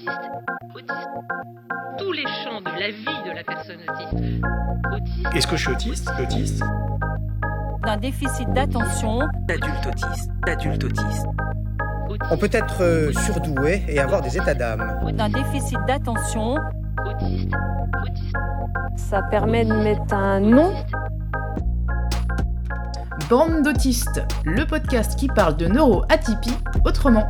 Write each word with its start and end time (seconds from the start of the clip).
autiste, 0.00 0.30
autiste. 0.74 1.08
Tous 1.98 2.12
les 2.12 2.26
champs 2.26 2.60
de 2.60 2.80
la 2.80 2.90
vie 2.90 3.28
de 3.28 3.34
la 3.34 3.44
personne 3.44 3.78
autiste. 3.88 4.44
Autiste. 4.92 5.34
Est-ce 5.34 5.46
que 5.46 5.56
je 5.56 5.62
suis 5.62 5.72
autiste? 5.72 6.10
Autiste 6.20 6.62
d'un 7.82 7.96
déficit 7.96 8.52
d'attention, 8.52 9.20
d'adulte 9.48 9.86
autiste, 9.86 10.30
d'adulte 10.44 10.84
autiste. 10.84 11.26
On 12.30 12.36
peut 12.36 12.50
être 12.52 12.82
euh, 12.82 13.10
surdoué 13.24 13.82
et 13.88 13.98
avoir 13.98 14.20
des 14.20 14.36
états 14.36 14.54
d'âme. 14.54 15.00
d'un 15.14 15.30
déficit 15.30 15.78
d'attention, 15.86 16.56
Autiste. 17.06 17.50
Autiste. 18.02 18.36
Ça 18.96 19.22
permet 19.22 19.64
de 19.64 19.72
mettre 19.72 20.12
un 20.12 20.40
nom. 20.40 20.74
Bande 23.30 23.62
d'autistes, 23.62 24.22
le 24.44 24.66
podcast 24.66 25.18
qui 25.18 25.28
parle 25.28 25.56
de 25.56 25.66
neuroatypie 25.66 26.58
autrement. 26.84 27.26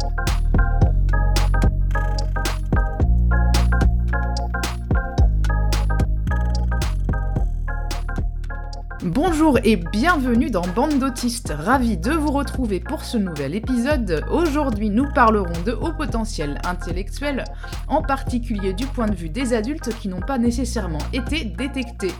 Bonjour 9.02 9.58
et 9.64 9.76
bienvenue 9.76 10.50
dans 10.50 10.66
Bande 10.76 10.98
d'autistes, 10.98 11.54
ravi 11.56 11.96
de 11.96 12.12
vous 12.12 12.32
retrouver 12.32 12.80
pour 12.80 13.02
ce 13.02 13.16
nouvel 13.16 13.54
épisode. 13.54 14.26
Aujourd'hui 14.30 14.90
nous 14.90 15.06
parlerons 15.14 15.58
de 15.64 15.72
haut 15.72 15.94
potentiel 15.94 16.60
intellectuel, 16.66 17.44
en 17.88 18.02
particulier 18.02 18.74
du 18.74 18.84
point 18.84 19.06
de 19.06 19.14
vue 19.14 19.30
des 19.30 19.54
adultes 19.54 19.88
qui 19.98 20.08
n'ont 20.08 20.20
pas 20.20 20.36
nécessairement 20.36 20.98
été 21.14 21.44
détectés. 21.44 22.12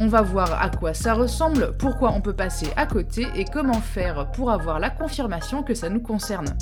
On 0.00 0.06
va 0.06 0.20
voir 0.20 0.62
à 0.62 0.68
quoi 0.68 0.92
ça 0.92 1.14
ressemble, 1.14 1.74
pourquoi 1.78 2.12
on 2.12 2.20
peut 2.20 2.36
passer 2.36 2.66
à 2.76 2.84
côté 2.84 3.26
et 3.34 3.46
comment 3.46 3.80
faire 3.80 4.30
pour 4.32 4.50
avoir 4.50 4.80
la 4.80 4.90
confirmation 4.90 5.62
que 5.62 5.72
ça 5.72 5.88
nous 5.88 6.02
concerne. 6.02 6.58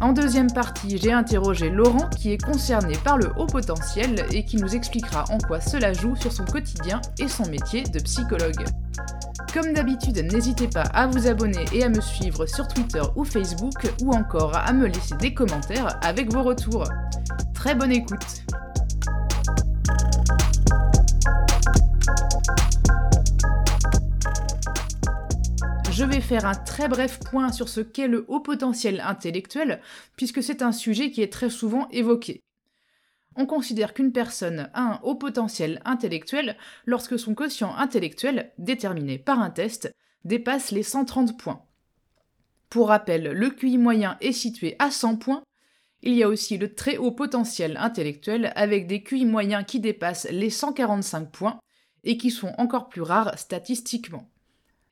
En 0.00 0.12
deuxième 0.12 0.52
partie, 0.52 0.98
j'ai 0.98 1.12
interrogé 1.12 1.70
Laurent 1.70 2.08
qui 2.10 2.32
est 2.32 2.42
concerné 2.42 2.94
par 3.04 3.16
le 3.16 3.30
haut 3.36 3.46
potentiel 3.46 4.26
et 4.32 4.44
qui 4.44 4.56
nous 4.56 4.74
expliquera 4.74 5.24
en 5.30 5.38
quoi 5.38 5.60
cela 5.60 5.92
joue 5.92 6.16
sur 6.16 6.32
son 6.32 6.44
quotidien 6.44 7.00
et 7.18 7.28
son 7.28 7.48
métier 7.48 7.82
de 7.84 8.00
psychologue. 8.00 8.64
Comme 9.52 9.72
d'habitude, 9.72 10.18
n'hésitez 10.32 10.68
pas 10.68 10.82
à 10.82 11.06
vous 11.06 11.28
abonner 11.28 11.64
et 11.72 11.84
à 11.84 11.88
me 11.88 12.00
suivre 12.00 12.46
sur 12.46 12.66
Twitter 12.66 13.02
ou 13.14 13.24
Facebook 13.24 13.86
ou 14.02 14.12
encore 14.12 14.56
à 14.56 14.72
me 14.72 14.86
laisser 14.86 15.16
des 15.16 15.32
commentaires 15.32 15.98
avec 16.02 16.32
vos 16.32 16.42
retours. 16.42 16.84
Très 17.54 17.74
bonne 17.74 17.92
écoute 17.92 18.44
Je 25.96 26.02
vais 26.02 26.20
faire 26.20 26.44
un 26.44 26.56
très 26.56 26.88
bref 26.88 27.20
point 27.20 27.52
sur 27.52 27.68
ce 27.68 27.80
qu'est 27.80 28.08
le 28.08 28.24
haut 28.26 28.40
potentiel 28.40 29.00
intellectuel, 29.06 29.80
puisque 30.16 30.42
c'est 30.42 30.60
un 30.60 30.72
sujet 30.72 31.12
qui 31.12 31.22
est 31.22 31.32
très 31.32 31.50
souvent 31.50 31.86
évoqué. 31.90 32.42
On 33.36 33.46
considère 33.46 33.94
qu'une 33.94 34.10
personne 34.10 34.70
a 34.74 34.82
un 34.82 35.00
haut 35.04 35.14
potentiel 35.14 35.80
intellectuel 35.84 36.56
lorsque 36.84 37.16
son 37.16 37.36
quotient 37.36 37.76
intellectuel, 37.76 38.50
déterminé 38.58 39.18
par 39.18 39.38
un 39.38 39.50
test, 39.50 39.94
dépasse 40.24 40.72
les 40.72 40.82
130 40.82 41.38
points. 41.38 41.64
Pour 42.70 42.88
rappel, 42.88 43.30
le 43.30 43.50
QI 43.50 43.78
moyen 43.78 44.16
est 44.20 44.32
situé 44.32 44.74
à 44.80 44.90
100 44.90 45.18
points. 45.18 45.44
Il 46.02 46.14
y 46.14 46.24
a 46.24 46.28
aussi 46.28 46.58
le 46.58 46.74
très 46.74 46.96
haut 46.96 47.12
potentiel 47.12 47.76
intellectuel 47.76 48.52
avec 48.56 48.88
des 48.88 49.04
QI 49.04 49.26
moyens 49.26 49.64
qui 49.64 49.78
dépassent 49.78 50.26
les 50.28 50.50
145 50.50 51.30
points 51.30 51.60
et 52.02 52.16
qui 52.16 52.32
sont 52.32 52.52
encore 52.58 52.88
plus 52.88 53.02
rares 53.02 53.38
statistiquement. 53.38 54.28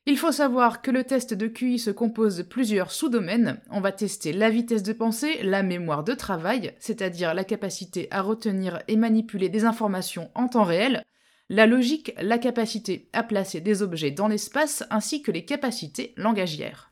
Il 0.05 0.17
faut 0.17 0.33
savoir 0.33 0.81
que 0.81 0.91
le 0.91 1.05
test 1.05 1.33
de 1.33 1.47
QI 1.47 1.79
se 1.79 1.89
compose 1.89 2.35
de 2.35 2.43
plusieurs 2.43 2.91
sous-domaines. 2.91 3.61
On 3.69 3.79
va 3.79 3.93
tester 3.93 4.33
la 4.33 4.49
vitesse 4.49 4.83
de 4.83 4.91
pensée, 4.91 5.41
la 5.43 5.63
mémoire 5.63 6.03
de 6.03 6.13
travail, 6.13 6.73
c'est-à-dire 6.77 7.33
la 7.33 7.45
capacité 7.45 8.09
à 8.11 8.21
retenir 8.21 8.83
et 8.89 8.97
manipuler 8.97 9.47
des 9.47 9.63
informations 9.63 10.29
en 10.35 10.49
temps 10.49 10.65
réel, 10.65 11.05
la 11.47 11.67
logique, 11.67 12.13
la 12.21 12.37
capacité 12.37 13.07
à 13.13 13.23
placer 13.23 13.61
des 13.61 13.81
objets 13.81 14.11
dans 14.11 14.27
l'espace, 14.27 14.83
ainsi 14.89 15.21
que 15.21 15.31
les 15.31 15.45
capacités 15.45 16.13
langagières. 16.17 16.91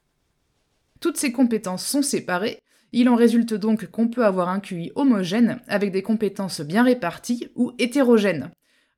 Toutes 1.02 1.18
ces 1.18 1.34
compétences 1.34 1.86
sont 1.86 2.04
séparées, 2.04 2.60
il 2.94 3.10
en 3.10 3.16
résulte 3.16 3.54
donc 3.54 3.88
qu'on 3.88 4.08
peut 4.08 4.26
avoir 4.26 4.48
un 4.48 4.62
QI 4.62 4.92
homogène 4.96 5.60
avec 5.68 5.92
des 5.92 6.02
compétences 6.02 6.62
bien 6.62 6.84
réparties 6.84 7.50
ou 7.56 7.74
hétérogènes. 7.78 8.52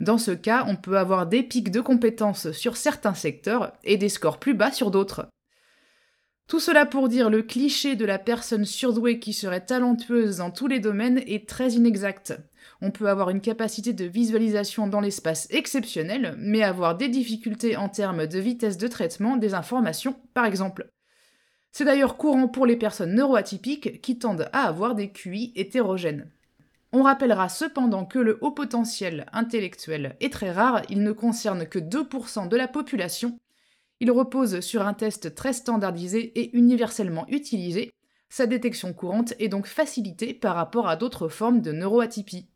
Dans 0.03 0.18
ce 0.18 0.31
cas, 0.31 0.66
on 0.68 0.75
peut 0.75 0.97
avoir 0.97 1.28
des 1.28 1.44
pics 1.44 1.72
de 1.72 1.80
compétences 1.80 2.52
sur 2.52 2.75
certains 2.75 3.14
secteurs 3.14 3.72
et 3.86 3.96
des 3.96 4.09
scores 4.09 4.38
plus 4.38 4.53
bas 4.53 4.69
sur 4.69 4.91
d'autres. 4.91 5.30
Tout 6.50 6.59
cela 6.59 6.86
pour 6.86 7.08
dire 7.08 7.30
le 7.30 7.41
cliché 7.41 7.96
de 7.96 8.03
la 8.03 8.19
personne 8.19 8.66
surdouée 8.66 9.19
qui 9.19 9.31
serait 9.31 9.66
talentueuse 9.66 10.38
dans 10.38 10.52
tous 10.52 10.68
les 10.68 10.81
domaines 10.81 11.24
est 11.25 11.47
très 11.47 11.72
inexact. 11.72 12.38
On 12.81 12.91
peut 12.91 13.08
avoir 13.08 13.30
une 13.30 13.40
capacité 13.40 13.94
de 13.94 14.03
visualisation 14.03 14.88
dans 14.88 15.00
l'espace 15.00 15.47
exceptionnelle, 15.52 16.35
mais 16.38 16.64
avoir 16.64 16.97
des 16.97 17.08
difficultés 17.08 17.78
en 17.78 17.88
termes 17.88 18.28
de 18.28 18.40
vitesse 18.40 18.78
de 18.78 18.90
traitement 18.90 19.38
des 19.38 19.53
informations, 19.53 20.18
par 20.34 20.44
exemple. 20.44 20.91
C'est 21.72 21.85
d'ailleurs 21.85 22.18
courant 22.18 22.50
pour 22.50 22.66
les 22.66 22.75
personnes 22.75 23.16
neuroatypiques 23.16 24.02
qui 24.02 24.20
tendent 24.20 24.50
à 24.52 24.64
avoir 24.64 24.96
des 24.96 25.14
QI 25.14 25.53
hétérogènes. 25.56 26.30
On 26.96 27.02
rappellera 27.02 27.50
cependant 27.50 28.06
que 28.06 28.20
le 28.20 28.38
haut 28.42 28.52
potentiel 28.52 29.26
intellectuel 29.34 30.16
est 30.20 30.31
très 30.31 30.52
rare, 30.52 30.84
il 30.90 31.02
ne 31.02 31.12
concerne 31.12 31.66
que 31.66 31.80
2% 31.80 32.48
de 32.48 32.56
la 32.56 32.68
population. 32.68 33.40
Il 34.00 34.12
repose 34.12 34.59
sur 34.59 34.86
un 34.86 34.94
test 34.94 35.34
très 35.34 35.53
standardisé 35.53 36.40
et 36.40 36.56
universellement 36.56 37.26
utilisé. 37.30 37.92
Sa 38.30 38.46
détection 38.46 38.94
courante 38.94 39.34
est 39.40 39.48
donc 39.48 39.66
facilitée 39.66 40.36
par 40.36 40.53
rapport 40.53 40.88
à 40.88 40.96
d'autres 40.96 41.30
formes 41.30 41.62
de 41.62 41.72
neuroatypie. 41.72 42.48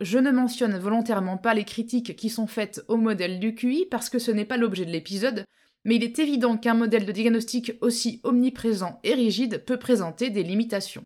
Je 0.00 0.18
ne 0.18 0.30
mentionne 0.30 0.78
volontairement 0.78 1.36
pas 1.36 1.52
les 1.52 1.64
critiques 1.64 2.16
qui 2.16 2.30
sont 2.30 2.46
faites 2.46 2.82
au 2.88 2.96
modèle 2.96 3.38
du 3.38 3.54
QI 3.54 3.86
parce 3.90 4.08
que 4.08 4.18
ce 4.18 4.30
n'est 4.30 4.46
pas 4.46 4.56
l'objet 4.56 4.86
de 4.86 4.92
l'épisode, 4.92 5.44
mais 5.84 5.96
il 5.96 6.04
est 6.04 6.18
évident 6.18 6.56
qu'un 6.56 6.74
modèle 6.74 7.04
de 7.04 7.12
diagnostic 7.12 7.72
aussi 7.82 8.22
omniprésent 8.24 8.98
et 9.04 9.12
rigide 9.12 9.62
peut 9.66 9.78
présenter 9.78 10.30
des 10.30 10.42
limitations. 10.42 11.04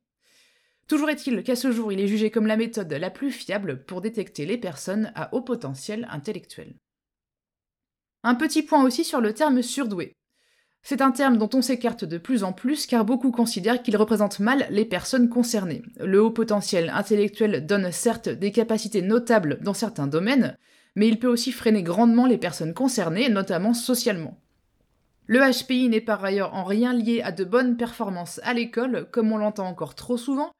Toujours 0.88 1.10
est-il 1.10 1.42
qu'à 1.42 1.54
ce 1.54 1.70
jour, 1.70 1.92
il 1.92 2.00
est 2.00 2.08
jugé 2.08 2.30
comme 2.30 2.46
la 2.46 2.56
méthode 2.56 2.90
la 2.90 3.10
plus 3.10 3.30
fiable 3.30 3.84
pour 3.84 4.00
détecter 4.00 4.46
les 4.46 4.56
personnes 4.56 5.12
à 5.14 5.34
haut 5.34 5.42
potentiel 5.42 6.08
intellectuel. 6.10 6.74
Un 8.24 8.34
petit 8.34 8.62
point 8.62 8.82
aussi 8.82 9.04
sur 9.04 9.20
le 9.20 9.34
terme 9.34 9.60
surdoué. 9.60 10.14
C'est 10.82 11.02
un 11.02 11.10
terme 11.10 11.36
dont 11.36 11.50
on 11.52 11.60
s'écarte 11.60 12.06
de 12.06 12.16
plus 12.16 12.42
en 12.42 12.54
plus 12.54 12.86
car 12.86 13.04
beaucoup 13.04 13.30
considèrent 13.30 13.82
qu'il 13.82 13.98
représente 13.98 14.40
mal 14.40 14.66
les 14.70 14.86
personnes 14.86 15.28
concernées. 15.28 15.82
Le 16.00 16.22
haut 16.22 16.30
potentiel 16.30 16.90
intellectuel 16.94 17.66
donne 17.66 17.92
certes 17.92 18.30
des 18.30 18.50
capacités 18.50 19.02
notables 19.02 19.58
dans 19.60 19.74
certains 19.74 20.06
domaines, 20.06 20.56
mais 20.96 21.06
il 21.06 21.18
peut 21.18 21.28
aussi 21.28 21.52
freiner 21.52 21.82
grandement 21.82 22.24
les 22.24 22.38
personnes 22.38 22.72
concernées, 22.72 23.28
notamment 23.28 23.74
socialement. 23.74 24.40
Le 25.26 25.40
HPI 25.40 25.90
n'est 25.90 26.00
par 26.00 26.24
ailleurs 26.24 26.54
en 26.54 26.64
rien 26.64 26.94
lié 26.94 27.20
à 27.22 27.30
de 27.32 27.44
bonnes 27.44 27.76
performances 27.76 28.40
à 28.42 28.54
l'école, 28.54 29.06
comme 29.10 29.30
on 29.30 29.36
l'entend 29.36 29.66
encore 29.66 29.94
trop 29.94 30.16
souvent, 30.16 30.50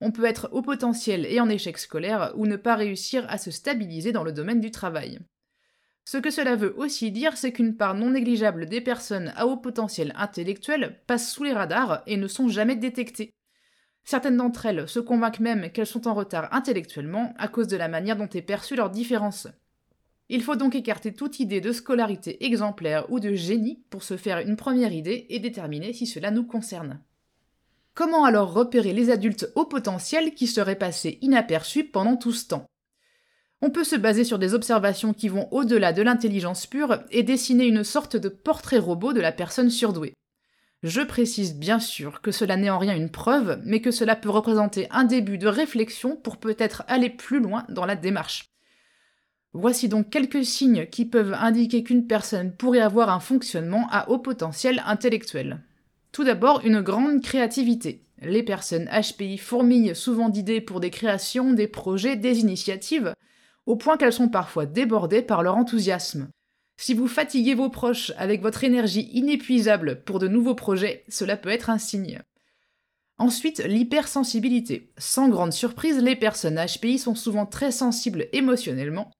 on 0.00 0.12
peut 0.12 0.24
être 0.24 0.48
au 0.52 0.62
potentiel 0.62 1.26
et 1.26 1.40
en 1.40 1.48
échec 1.48 1.78
scolaire 1.78 2.32
ou 2.36 2.46
ne 2.46 2.56
pas 2.56 2.76
réussir 2.76 3.26
à 3.28 3.38
se 3.38 3.50
stabiliser 3.50 4.12
dans 4.12 4.24
le 4.24 4.32
domaine 4.32 4.60
du 4.60 4.70
travail. 4.70 5.20
Ce 6.04 6.18
que 6.18 6.30
cela 6.30 6.54
veut 6.54 6.74
aussi 6.78 7.10
dire, 7.10 7.36
c'est 7.36 7.52
qu'une 7.52 7.76
part 7.76 7.94
non 7.94 8.10
négligeable 8.10 8.66
des 8.66 8.80
personnes 8.80 9.32
à 9.36 9.46
haut 9.46 9.56
potentiel 9.56 10.12
intellectuel 10.16 11.00
passent 11.06 11.32
sous 11.32 11.42
les 11.42 11.52
radars 11.52 12.02
et 12.06 12.16
ne 12.16 12.28
sont 12.28 12.48
jamais 12.48 12.76
détectées. 12.76 13.32
Certaines 14.04 14.36
d'entre 14.36 14.66
elles 14.66 14.88
se 14.88 15.00
convainquent 15.00 15.40
même 15.40 15.70
qu'elles 15.72 15.84
sont 15.84 16.06
en 16.06 16.14
retard 16.14 16.54
intellectuellement 16.54 17.34
à 17.38 17.48
cause 17.48 17.66
de 17.66 17.76
la 17.76 17.88
manière 17.88 18.16
dont 18.16 18.28
est 18.28 18.42
perçue 18.42 18.76
leur 18.76 18.90
différence. 18.90 19.48
Il 20.28 20.42
faut 20.42 20.54
donc 20.54 20.76
écarter 20.76 21.12
toute 21.12 21.40
idée 21.40 21.60
de 21.60 21.72
scolarité 21.72 22.44
exemplaire 22.44 23.10
ou 23.10 23.18
de 23.18 23.34
génie 23.34 23.84
pour 23.90 24.04
se 24.04 24.16
faire 24.16 24.38
une 24.38 24.56
première 24.56 24.92
idée 24.92 25.26
et 25.30 25.40
déterminer 25.40 25.92
si 25.92 26.06
cela 26.06 26.30
nous 26.30 26.44
concerne. 26.44 27.00
Comment 27.96 28.26
alors 28.26 28.52
repérer 28.52 28.92
les 28.92 29.08
adultes 29.08 29.50
au 29.54 29.64
potentiel 29.64 30.34
qui 30.34 30.46
seraient 30.46 30.76
passés 30.76 31.18
inaperçus 31.22 31.84
pendant 31.84 32.18
tout 32.18 32.32
ce 32.32 32.46
temps? 32.46 32.66
On 33.62 33.70
peut 33.70 33.84
se 33.84 33.96
baser 33.96 34.22
sur 34.22 34.38
des 34.38 34.52
observations 34.52 35.14
qui 35.14 35.30
vont 35.30 35.48
au-delà 35.50 35.94
de 35.94 36.02
l'intelligence 36.02 36.66
pure 36.66 37.04
et 37.10 37.22
dessiner 37.22 37.64
une 37.64 37.84
sorte 37.84 38.18
de 38.18 38.28
portrait 38.28 38.76
robot 38.76 39.14
de 39.14 39.22
la 39.22 39.32
personne 39.32 39.70
surdouée. 39.70 40.12
Je 40.82 41.00
précise 41.00 41.56
bien 41.56 41.78
sûr 41.78 42.20
que 42.20 42.32
cela 42.32 42.58
n'est 42.58 42.68
en 42.68 42.78
rien 42.78 42.94
une 42.94 43.10
preuve, 43.10 43.62
mais 43.64 43.80
que 43.80 43.90
cela 43.90 44.14
peut 44.14 44.28
représenter 44.28 44.88
un 44.90 45.04
début 45.04 45.38
de 45.38 45.48
réflexion 45.48 46.16
pour 46.16 46.36
peut-être 46.36 46.84
aller 46.88 47.08
plus 47.08 47.40
loin 47.40 47.64
dans 47.70 47.86
la 47.86 47.96
démarche. 47.96 48.44
Voici 49.54 49.88
donc 49.88 50.10
quelques 50.10 50.44
signes 50.44 50.84
qui 50.84 51.06
peuvent 51.06 51.32
indiquer 51.32 51.82
qu'une 51.82 52.06
personne 52.06 52.54
pourrait 52.54 52.80
avoir 52.80 53.08
un 53.08 53.20
fonctionnement 53.20 53.88
à 53.90 54.10
haut 54.10 54.18
potentiel 54.18 54.82
intellectuel. 54.84 55.62
Tout 56.16 56.24
d'abord, 56.24 56.62
une 56.64 56.80
grande 56.80 57.20
créativité. 57.20 58.06
Les 58.22 58.42
personnes 58.42 58.88
HPI 58.88 59.36
fourmillent 59.36 59.94
souvent 59.94 60.30
d'idées 60.30 60.62
pour 60.62 60.80
des 60.80 60.88
créations, 60.88 61.52
des 61.52 61.68
projets, 61.68 62.16
des 62.16 62.40
initiatives, 62.40 63.12
au 63.66 63.76
point 63.76 63.98
qu'elles 63.98 64.14
sont 64.14 64.30
parfois 64.30 64.64
débordées 64.64 65.20
par 65.20 65.42
leur 65.42 65.58
enthousiasme. 65.58 66.30
Si 66.78 66.94
vous 66.94 67.06
fatiguez 67.06 67.52
vos 67.52 67.68
proches 67.68 68.12
avec 68.16 68.40
votre 68.40 68.64
énergie 68.64 69.10
inépuisable 69.12 70.04
pour 70.04 70.18
de 70.18 70.26
nouveaux 70.26 70.54
projets, 70.54 71.04
cela 71.10 71.36
peut 71.36 71.50
être 71.50 71.68
un 71.68 71.76
signe. 71.76 72.22
Ensuite, 73.18 73.58
l'hypersensibilité. 73.58 74.94
Sans 74.96 75.28
grande 75.28 75.52
surprise, 75.52 75.98
les 75.98 76.16
personnes 76.16 76.58
HPI 76.58 76.98
sont 76.98 77.14
souvent 77.14 77.44
très 77.44 77.72
sensibles 77.72 78.28
émotionnellement. 78.32 79.10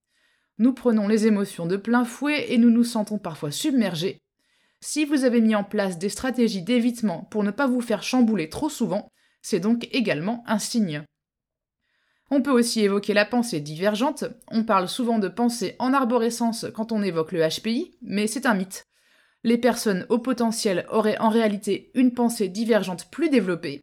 Nous 0.56 0.72
prenons 0.72 1.08
les 1.08 1.26
émotions 1.26 1.66
de 1.66 1.76
plein 1.76 2.06
fouet 2.06 2.54
et 2.54 2.56
nous 2.56 2.70
nous 2.70 2.84
sentons 2.84 3.18
parfois 3.18 3.50
submergés. 3.50 4.18
Si 4.80 5.04
vous 5.04 5.24
avez 5.24 5.40
mis 5.40 5.54
en 5.54 5.64
place 5.64 5.98
des 5.98 6.08
stratégies 6.08 6.62
d'évitement 6.62 7.26
pour 7.30 7.42
ne 7.42 7.50
pas 7.50 7.66
vous 7.66 7.80
faire 7.80 8.02
chambouler 8.02 8.48
trop 8.48 8.68
souvent, 8.68 9.10
c'est 9.42 9.60
donc 9.60 9.88
également 9.92 10.42
un 10.46 10.58
signe. 10.58 11.04
On 12.30 12.42
peut 12.42 12.50
aussi 12.50 12.80
évoquer 12.80 13.14
la 13.14 13.24
pensée 13.24 13.60
divergente, 13.60 14.24
on 14.50 14.64
parle 14.64 14.88
souvent 14.88 15.20
de 15.20 15.28
pensée 15.28 15.76
en 15.78 15.92
arborescence 15.92 16.66
quand 16.74 16.90
on 16.90 17.02
évoque 17.02 17.32
le 17.32 17.46
HPI, 17.46 17.96
mais 18.02 18.26
c'est 18.26 18.46
un 18.46 18.54
mythe. 18.54 18.84
Les 19.44 19.58
personnes 19.58 20.06
au 20.08 20.18
potentiel 20.18 20.86
auraient 20.90 21.18
en 21.18 21.28
réalité 21.28 21.92
une 21.94 22.12
pensée 22.12 22.48
divergente 22.48 23.08
plus 23.12 23.30
développée, 23.30 23.80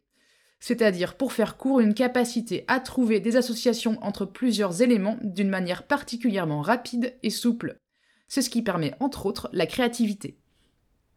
c'est-à-dire 0.60 1.16
pour 1.16 1.32
faire 1.32 1.56
court 1.56 1.80
une 1.80 1.94
capacité 1.94 2.64
à 2.68 2.80
trouver 2.80 3.18
des 3.18 3.36
associations 3.36 3.98
entre 4.02 4.26
plusieurs 4.26 4.82
éléments 4.82 5.16
d'une 5.22 5.48
manière 5.48 5.86
particulièrement 5.86 6.60
rapide 6.60 7.16
et 7.22 7.30
souple. 7.30 7.78
C'est 8.28 8.42
ce 8.42 8.50
qui 8.50 8.60
permet 8.60 8.92
entre 9.00 9.24
autres 9.24 9.48
la 9.52 9.66
créativité. 9.66 10.38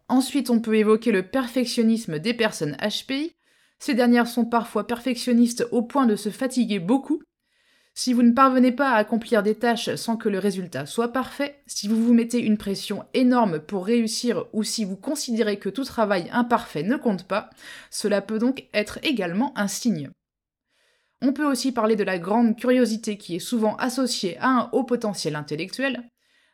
Ensuite, 0.08 0.50
on 0.50 0.60
peut 0.60 0.76
évoquer 0.76 1.12
le 1.12 1.22
perfectionnisme 1.22 2.18
des 2.18 2.34
personnes 2.34 2.76
HPI, 2.80 3.34
ces 3.78 3.94
dernières 3.94 4.26
sont 4.26 4.44
parfois 4.44 4.86
perfectionnistes 4.86 5.66
au 5.70 5.82
point 5.82 6.06
de 6.06 6.16
se 6.16 6.30
fatiguer 6.30 6.78
beaucoup. 6.78 7.22
Si 7.94 8.12
vous 8.12 8.22
ne 8.22 8.32
parvenez 8.32 8.72
pas 8.72 8.90
à 8.90 8.96
accomplir 8.96 9.42
des 9.42 9.56
tâches 9.56 9.94
sans 9.96 10.16
que 10.16 10.28
le 10.28 10.38
résultat 10.38 10.86
soit 10.86 11.12
parfait, 11.12 11.62
si 11.66 11.88
vous 11.88 12.00
vous 12.02 12.14
mettez 12.14 12.40
une 12.40 12.58
pression 12.58 13.04
énorme 13.12 13.58
pour 13.58 13.86
réussir 13.86 14.46
ou 14.52 14.62
si 14.62 14.84
vous 14.84 14.96
considérez 14.96 15.58
que 15.58 15.68
tout 15.68 15.84
travail 15.84 16.28
imparfait 16.32 16.84
ne 16.84 16.96
compte 16.96 17.26
pas, 17.26 17.50
cela 17.90 18.20
peut 18.20 18.38
donc 18.38 18.68
être 18.72 18.98
également 19.02 19.52
un 19.56 19.68
signe. 19.68 20.10
On 21.22 21.32
peut 21.32 21.46
aussi 21.46 21.72
parler 21.72 21.96
de 21.96 22.04
la 22.04 22.18
grande 22.18 22.56
curiosité 22.56 23.18
qui 23.18 23.36
est 23.36 23.40
souvent 23.40 23.74
associée 23.76 24.38
à 24.38 24.48
un 24.48 24.68
haut 24.72 24.84
potentiel 24.84 25.34
intellectuel. 25.34 26.08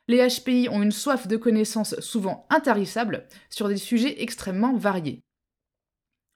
Les 0.06 0.26
HPI 0.26 0.68
ont 0.68 0.82
une 0.82 0.92
soif 0.92 1.26
de 1.26 1.36
connaissances 1.36 1.98
souvent 2.00 2.46
intarissable 2.50 3.26
sur 3.48 3.68
des 3.68 3.78
sujets 3.78 4.22
extrêmement 4.22 4.74
variés. 4.74 5.22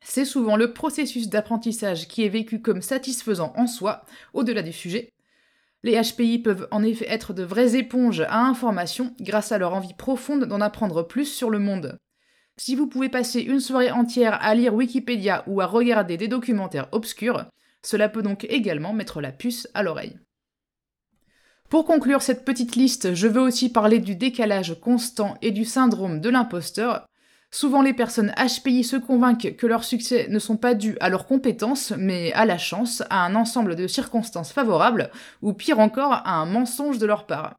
C'est 0.01 0.25
souvent 0.25 0.57
le 0.57 0.73
processus 0.73 1.29
d'apprentissage 1.29 2.09
qui 2.09 2.25
est 2.25 2.31
vécu 2.31 2.63
comme 2.63 2.83
satisfaisant 2.83 3.53
en 3.57 3.67
soi, 3.67 4.05
au-delà 4.33 4.63
du 4.63 4.73
sujet. 4.73 5.13
Les 5.83 6.01
HPI 6.01 6.39
peuvent 6.39 6.67
en 6.71 6.83
effet 6.83 7.07
être 7.09 7.35
de 7.35 7.43
vraies 7.43 7.77
éponges 7.77 8.21
à 8.21 8.41
information 8.41 9.15
grâce 9.21 9.53
à 9.53 9.59
leur 9.59 9.75
envie 9.75 9.95
profonde 9.95 10.45
d'en 10.45 10.61
apprendre 10.61 11.03
plus 11.03 11.27
sur 11.27 11.51
le 11.51 11.59
monde. 11.59 11.99
Si 12.57 12.75
vous 12.75 12.89
pouvez 12.89 13.09
passer 13.09 13.41
une 13.41 13.61
soirée 13.61 13.93
entière 13.93 14.39
à 14.43 14.55
lire 14.55 14.75
Wikipédia 14.75 15.45
ou 15.47 15.61
à 15.61 15.67
regarder 15.67 16.17
des 16.17 16.27
documentaires 16.27 16.89
obscurs, 16.91 17.47
cela 17.83 18.09
peut 18.09 18.23
donc 18.23 18.45
également 18.45 18.93
mettre 18.93 19.21
la 19.21 19.31
puce 19.31 19.69
à 19.75 19.83
l'oreille. 19.85 20.19
Pour 21.69 21.85
conclure 21.85 22.23
cette 22.23 22.45
petite 22.45 22.77
liste, 22.77 23.15
je 23.15 23.29
veux 23.29 23.43
aussi 23.43 23.71
parler 23.71 23.99
du 23.99 24.15
décalage 24.15 24.81
constant 24.81 25.37
et 25.43 25.51
du 25.51 25.65
syndrome 25.65 26.21
de 26.21 26.31
l'imposteur, 26.31 27.07
Souvent, 27.51 27.81
les 27.81 27.95
personnes 27.95 28.35
HPI 28.37 28.85
se 28.85 28.97
convainquent 28.97 29.57
que 29.57 29.67
leurs 29.67 29.85
succès 29.85 30.27
ne 30.29 30.39
sont 30.39 30.59
pas 30.59 30.75
dus 30.75 30.99
à 31.01 31.09
leurs 31.09 31.27
compétences, 31.27 31.95
mais 31.97 32.33
à 32.35 32.45
la 32.45 32.59
chance, 32.59 33.03
à 33.09 33.25
un 33.25 33.35
ensemble 33.35 33.75
de 33.75 33.87
circonstances 33.87 34.53
favorables, 34.53 35.11
ou 35.41 35.55
pire 35.55 35.79
encore, 35.79 36.13
à 36.13 36.35
un 36.35 36.45
mensonge 36.45 36.99
de 36.99 37.07
leur 37.07 37.27
part. 37.27 37.55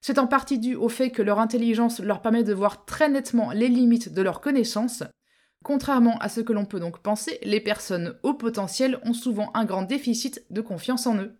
C'est 0.00 0.18
en 0.18 0.26
partie 0.26 0.58
dû 0.58 0.76
au 0.76 0.88
fait 0.88 1.10
que 1.10 1.22
leur 1.22 1.40
intelligence 1.40 2.00
leur 2.00 2.22
permet 2.22 2.44
de 2.44 2.54
voir 2.54 2.86
très 2.86 3.10
nettement 3.10 3.50
les 3.52 3.68
limites 3.68 4.14
de 4.14 4.22
leurs 4.22 4.40
connaissances. 4.40 5.02
Contrairement 5.62 6.16
à 6.18 6.30
ce 6.30 6.40
que 6.40 6.52
l'on 6.54 6.64
peut 6.64 6.80
donc 6.80 7.00
penser, 7.00 7.38
les 7.42 7.60
personnes 7.60 8.14
au 8.22 8.32
potentiel 8.32 8.98
ont 9.02 9.12
souvent 9.12 9.50
un 9.52 9.66
grand 9.66 9.82
déficit 9.82 10.42
de 10.50 10.62
confiance 10.62 11.06
en 11.06 11.16
eux. 11.16 11.37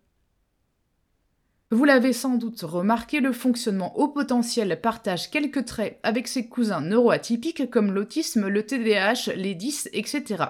Vous 1.71 1.85
l'avez 1.85 2.13
sans 2.13 2.35
doute 2.35 2.61
remarqué, 2.61 3.19
le 3.19 3.31
fonctionnement 3.31 3.95
au 3.95 4.07
potentiel 4.07 4.81
partage 4.81 5.29
quelques 5.29 5.65
traits 5.65 5.99
avec 6.01 6.27
ses 6.27 6.47
cousins 6.47 6.81
neuroatypiques 6.81 7.69
comme 7.69 7.91
l'autisme, 7.91 8.47
le 8.47 8.65
TDAH, 8.65 9.33
les 9.35 9.53
10, 9.53 9.89
etc. 9.93 10.45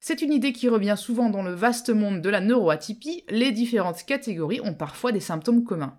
C'est 0.00 0.22
une 0.22 0.32
idée 0.32 0.54
qui 0.54 0.70
revient 0.70 0.94
souvent 0.96 1.28
dans 1.28 1.42
le 1.42 1.52
vaste 1.52 1.90
monde 1.90 2.22
de 2.22 2.30
la 2.30 2.40
neuroatypie, 2.40 3.24
les 3.28 3.52
différentes 3.52 4.04
catégories 4.04 4.62
ont 4.62 4.72
parfois 4.72 5.12
des 5.12 5.20
symptômes 5.20 5.64
communs. 5.64 5.98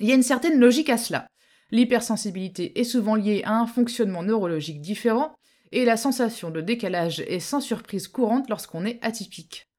Il 0.00 0.06
y 0.06 0.12
a 0.12 0.16
une 0.16 0.22
certaine 0.22 0.60
logique 0.60 0.90
à 0.90 0.98
cela. 0.98 1.26
L'hypersensibilité 1.70 2.78
est 2.78 2.84
souvent 2.84 3.14
liée 3.14 3.40
à 3.46 3.54
un 3.54 3.66
fonctionnement 3.66 4.22
neurologique 4.22 4.82
différent, 4.82 5.34
et 5.70 5.86
la 5.86 5.96
sensation 5.96 6.50
de 6.50 6.60
décalage 6.60 7.20
est 7.20 7.40
sans 7.40 7.62
surprise 7.62 8.06
courante 8.06 8.50
lorsqu'on 8.50 8.84
est 8.84 8.98
atypique. 9.00 9.71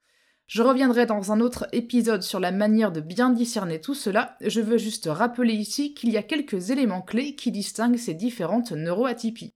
Je 0.48 0.62
reviendrai 0.62 1.06
dans 1.06 1.32
un 1.32 1.40
autre 1.40 1.68
épisode 1.72 2.22
sur 2.22 2.40
la 2.40 2.52
manière 2.52 2.92
de 2.92 3.02
bien 3.02 3.30
discerner 3.30 3.80
tout 3.80 3.96
cela, 3.96 4.38
je 4.42 4.62
veux 4.62 4.78
juste 4.78 5.08
rappeler 5.12 5.54
ici 5.54 5.94
qu'il 5.94 6.12
y 6.12 6.18
a 6.18 6.24
quelques 6.24 6.70
éléments 6.70 7.02
clés 7.02 7.36
qui 7.36 7.52
distinguent 7.52 7.98
ces 7.98 8.14
différentes 8.14 8.72
neuroatypies. 8.72 9.54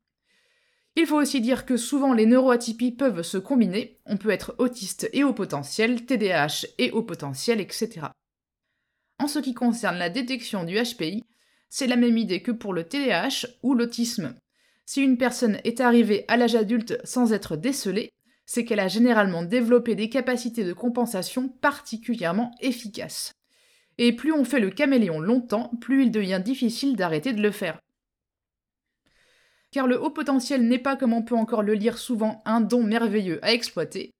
Il 0.95 1.05
faut 1.05 1.17
aussi 1.21 1.41
dire 1.41 1.67
que 1.67 1.77
souvent 1.77 2.13
les 2.13 2.25
neuroatypies 2.25 2.91
peuvent 2.91 3.21
se 3.21 3.37
combiner, 3.37 3.99
on 4.07 4.17
peut 4.17 4.31
être 4.31 4.55
autiste 4.57 5.09
et 5.13 5.23
au 5.23 5.31
potentiel, 5.31 6.05
TDAH 6.05 6.65
et 6.79 6.89
au 6.89 7.03
potentiel, 7.03 7.61
etc. 7.61 8.07
En 9.19 9.27
ce 9.27 9.37
qui 9.37 9.53
concerne 9.53 9.97
la 9.97 10.09
détection 10.09 10.63
du 10.63 10.75
HPI, 10.75 11.23
c'est 11.69 11.85
la 11.85 11.97
même 11.97 12.17
idée 12.17 12.41
que 12.41 12.51
pour 12.51 12.73
le 12.73 12.83
TDAH 12.85 13.45
ou 13.61 13.75
l'autisme. 13.75 14.35
Si 14.85 15.01
une 15.01 15.17
personne 15.17 15.59
est 15.65 15.81
arrivée 15.81 16.25
à 16.29 16.37
l'âge 16.37 16.55
adulte 16.55 16.97
sans 17.03 17.33
être 17.33 17.57
décelée, 17.57 18.11
c'est 18.47 18.65
qu'elle 18.65 18.79
a 18.79 18.87
généralement 18.87 19.43
développé 19.43 19.93
des 19.93 20.09
capacités 20.09 20.63
de 20.63 20.73
compensation 20.73 21.49
particulièrement 21.49 22.51
efficaces. 22.61 23.33
Et 23.99 24.13
plus 24.13 24.31
on 24.31 24.45
fait 24.45 24.61
le 24.61 24.71
caméléon 24.71 25.19
longtemps, 25.19 25.71
plus 25.81 26.03
il 26.03 26.11
devient 26.11 26.41
difficile 26.43 26.95
d'arrêter 26.95 27.33
de 27.33 27.41
le 27.41 27.51
faire. 27.51 27.79
Car 29.71 29.85
le 29.85 30.01
haut 30.01 30.09
potentiel 30.09 30.65
n'est 30.65 30.79
pas, 30.79 30.95
comme 30.95 31.13
on 31.13 31.23
peut 31.23 31.35
encore 31.35 31.61
le 31.61 31.73
lire 31.73 31.97
souvent, 31.97 32.41
un 32.45 32.61
don 32.61 32.83
merveilleux 32.83 33.43
à 33.43 33.51
exploiter. 33.51 34.11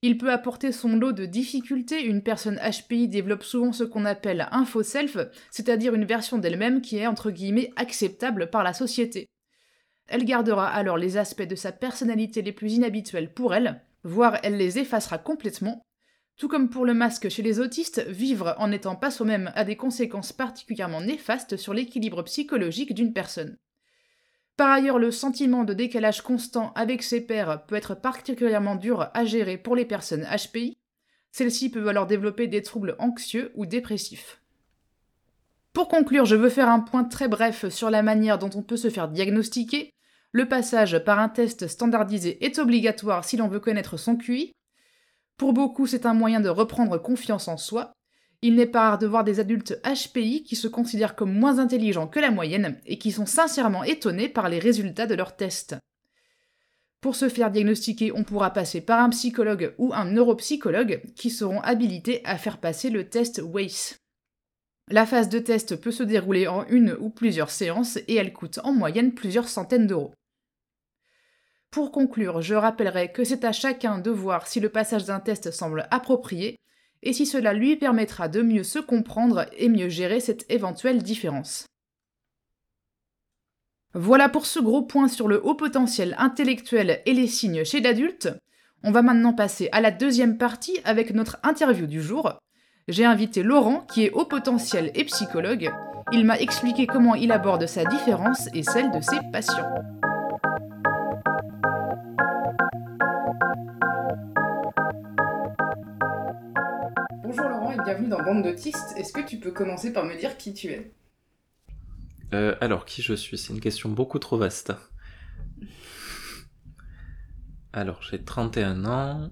Il 0.00 0.18
peut 0.18 0.32
apporter 0.32 0.72
son 0.72 0.96
lot 0.96 1.12
de 1.12 1.26
difficultés, 1.26 2.04
une 2.04 2.22
personne 2.22 2.60
HPI 2.60 3.08
développe 3.08 3.42
souvent 3.42 3.72
ce 3.72 3.84
qu'on 3.84 4.04
appelle 4.06 4.48
un 4.50 4.64
faux 4.64 4.82
self, 4.82 5.18
c'est-à-dire 5.50 5.94
une 5.94 6.04
version 6.04 6.38
d'elle-même 6.38 6.80
qui 6.80 6.98
est 6.98 7.06
entre 7.06 7.30
guillemets 7.30 7.70
acceptable 7.76 8.50
par 8.50 8.64
la 8.64 8.72
société. 8.72 9.28
Elle 10.06 10.24
gardera 10.24 10.68
alors 10.68 10.98
les 10.98 11.16
aspects 11.16 11.42
de 11.42 11.54
sa 11.54 11.72
personnalité 11.72 12.42
les 12.42 12.52
plus 12.52 12.74
inhabituels 12.74 13.32
pour 13.32 13.54
elle, 13.54 13.82
voire 14.02 14.38
elle 14.42 14.56
les 14.56 14.78
effacera 14.78 15.18
complètement. 15.18 15.82
Tout 16.36 16.48
comme 16.48 16.68
pour 16.68 16.84
le 16.84 16.94
masque 16.94 17.28
chez 17.28 17.42
les 17.42 17.60
autistes, 17.60 18.04
vivre 18.08 18.54
en 18.58 18.68
n'étant 18.68 18.96
pas 18.96 19.10
soi-même 19.10 19.52
a 19.54 19.64
des 19.64 19.76
conséquences 19.76 20.32
particulièrement 20.32 21.00
néfastes 21.00 21.56
sur 21.56 21.72
l'équilibre 21.72 22.22
psychologique 22.22 22.92
d'une 22.92 23.12
personne. 23.12 23.56
Par 24.56 24.70
ailleurs, 24.70 24.98
le 24.98 25.10
sentiment 25.10 25.64
de 25.64 25.74
décalage 25.74 26.22
constant 26.22 26.72
avec 26.74 27.02
ses 27.02 27.20
pairs 27.20 27.64
peut 27.66 27.74
être 27.74 27.94
particulièrement 27.94 28.76
dur 28.76 29.10
à 29.12 29.24
gérer 29.24 29.58
pour 29.58 29.74
les 29.74 29.84
personnes 29.84 30.26
HPI. 30.26 30.78
Celles-ci 31.32 31.70
peuvent 31.70 31.88
alors 31.88 32.06
développer 32.06 32.46
des 32.46 32.62
troubles 32.62 32.94
anxieux 33.00 33.50
ou 33.54 33.66
dépressifs. 33.66 34.43
Pour 35.74 35.88
conclure, 35.88 36.24
je 36.24 36.36
veux 36.36 36.50
faire 36.50 36.68
un 36.68 36.78
point 36.78 37.02
très 37.02 37.26
bref 37.26 37.68
sur 37.68 37.90
la 37.90 38.04
manière 38.04 38.38
dont 38.38 38.50
on 38.54 38.62
peut 38.62 38.76
se 38.76 38.90
faire 38.90 39.08
diagnostiquer. 39.08 39.90
Le 40.30 40.46
passage 40.46 41.00
par 41.04 41.18
un 41.18 41.28
test 41.28 41.66
standardisé 41.66 42.44
est 42.44 42.60
obligatoire 42.60 43.24
si 43.24 43.36
l'on 43.36 43.48
veut 43.48 43.58
connaître 43.58 43.96
son 43.96 44.16
QI. 44.16 44.52
Pour 45.36 45.52
beaucoup, 45.52 45.88
c'est 45.88 46.06
un 46.06 46.14
moyen 46.14 46.38
de 46.38 46.48
reprendre 46.48 46.96
confiance 46.96 47.48
en 47.48 47.56
soi. 47.56 47.92
Il 48.40 48.54
n'est 48.54 48.66
pas 48.66 48.90
rare 48.90 48.98
de 48.98 49.08
voir 49.08 49.24
des 49.24 49.40
adultes 49.40 49.80
HPI 49.82 50.44
qui 50.44 50.54
se 50.54 50.68
considèrent 50.68 51.16
comme 51.16 51.36
moins 51.36 51.58
intelligents 51.58 52.06
que 52.06 52.20
la 52.20 52.30
moyenne 52.30 52.78
et 52.86 52.98
qui 52.98 53.10
sont 53.10 53.26
sincèrement 53.26 53.82
étonnés 53.82 54.28
par 54.28 54.48
les 54.48 54.60
résultats 54.60 55.08
de 55.08 55.16
leurs 55.16 55.34
tests. 55.34 55.76
Pour 57.00 57.16
se 57.16 57.28
faire 57.28 57.50
diagnostiquer, 57.50 58.12
on 58.12 58.22
pourra 58.22 58.52
passer 58.52 58.80
par 58.80 59.00
un 59.00 59.10
psychologue 59.10 59.74
ou 59.78 59.92
un 59.92 60.04
neuropsychologue 60.04 61.02
qui 61.16 61.30
seront 61.30 61.60
habilités 61.62 62.20
à 62.24 62.38
faire 62.38 62.58
passer 62.58 62.90
le 62.90 63.08
test 63.08 63.42
WACE. 63.42 64.03
La 64.90 65.06
phase 65.06 65.30
de 65.30 65.38
test 65.38 65.76
peut 65.76 65.90
se 65.90 66.02
dérouler 66.02 66.46
en 66.46 66.66
une 66.66 66.94
ou 67.00 67.08
plusieurs 67.08 67.50
séances 67.50 67.96
et 67.96 68.16
elle 68.16 68.32
coûte 68.32 68.60
en 68.64 68.72
moyenne 68.72 69.14
plusieurs 69.14 69.48
centaines 69.48 69.86
d'euros. 69.86 70.12
Pour 71.70 71.90
conclure, 71.90 72.42
je 72.42 72.54
rappellerai 72.54 73.10
que 73.10 73.24
c'est 73.24 73.44
à 73.44 73.52
chacun 73.52 73.98
de 73.98 74.10
voir 74.10 74.46
si 74.46 74.60
le 74.60 74.68
passage 74.68 75.06
d'un 75.06 75.20
test 75.20 75.50
semble 75.50 75.88
approprié 75.90 76.56
et 77.02 77.12
si 77.12 77.26
cela 77.26 77.52
lui 77.52 77.76
permettra 77.76 78.28
de 78.28 78.42
mieux 78.42 78.62
se 78.62 78.78
comprendre 78.78 79.46
et 79.56 79.68
mieux 79.68 79.88
gérer 79.88 80.20
cette 80.20 80.50
éventuelle 80.50 81.02
différence. 81.02 81.66
Voilà 83.94 84.28
pour 84.28 84.46
ce 84.46 84.58
gros 84.58 84.82
point 84.82 85.08
sur 85.08 85.28
le 85.28 85.44
haut 85.44 85.54
potentiel 85.54 86.14
intellectuel 86.18 87.00
et 87.06 87.14
les 87.14 87.28
signes 87.28 87.64
chez 87.64 87.80
l'adulte. 87.80 88.28
On 88.82 88.90
va 88.90 89.02
maintenant 89.02 89.32
passer 89.32 89.68
à 89.72 89.80
la 89.80 89.90
deuxième 89.90 90.36
partie 90.36 90.78
avec 90.84 91.14
notre 91.14 91.38
interview 91.42 91.86
du 91.86 92.02
jour 92.02 92.38
j'ai 92.86 93.06
invité 93.06 93.42
Laurent, 93.42 93.80
qui 93.80 94.04
est 94.04 94.10
haut 94.10 94.26
potentiel 94.26 94.90
et 94.94 95.04
psychologue. 95.04 95.72
Il 96.12 96.26
m'a 96.26 96.38
expliqué 96.38 96.86
comment 96.86 97.14
il 97.14 97.32
aborde 97.32 97.66
sa 97.66 97.86
différence 97.86 98.48
et 98.52 98.62
celle 98.62 98.90
de 98.90 99.00
ses 99.00 99.20
patients. 99.32 99.72
Bonjour 107.22 107.48
Laurent 107.48 107.72
et 107.72 107.82
bienvenue 107.84 108.08
dans 108.08 108.22
Bande 108.22 108.42
d'autistes. 108.42 108.94
Est-ce 108.96 109.12
que 109.12 109.26
tu 109.26 109.38
peux 109.38 109.50
commencer 109.50 109.92
par 109.92 110.04
me 110.04 110.16
dire 110.18 110.36
qui 110.36 110.52
tu 110.52 110.68
es? 110.68 110.92
Euh, 112.34 112.54
Alors, 112.60 112.84
qui 112.84 113.00
je 113.02 113.14
suis? 113.14 113.38
C'est 113.38 113.52
une 113.52 113.60
question 113.60 113.88
beaucoup 113.88 114.18
trop 114.18 114.36
vaste. 114.36 114.72
Alors, 117.72 118.02
j'ai 118.02 118.22
31 118.22 118.84
ans, 118.84 119.30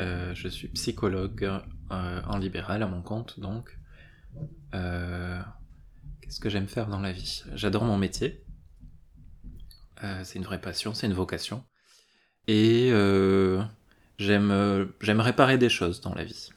euh, 0.00 0.32
je 0.34 0.48
suis 0.48 0.68
psychologue 0.68 1.50
euh, 1.90 2.22
en 2.26 2.38
libéral 2.38 2.82
à 2.82 2.86
mon 2.86 3.02
compte, 3.02 3.38
donc. 3.40 3.78
Euh, 4.74 5.40
Qu'est-ce 6.20 6.40
que 6.40 6.48
j'aime 6.48 6.66
faire 6.66 6.86
dans 6.86 7.00
la 7.00 7.12
vie? 7.12 7.44
J'adore 7.54 7.84
mon 7.84 7.98
métier. 7.98 8.42
Euh, 10.02 10.22
c'est 10.24 10.38
une 10.38 10.44
vraie 10.44 10.60
passion, 10.60 10.94
c'est 10.94 11.06
une 11.06 11.12
vocation. 11.12 11.64
Et 12.48 12.88
j'aime 14.18 14.50
réparer 15.00 15.58
des 15.58 15.68
choses 15.68 16.00
dans 16.00 16.14
la 16.14 16.24
vie. 16.24 16.50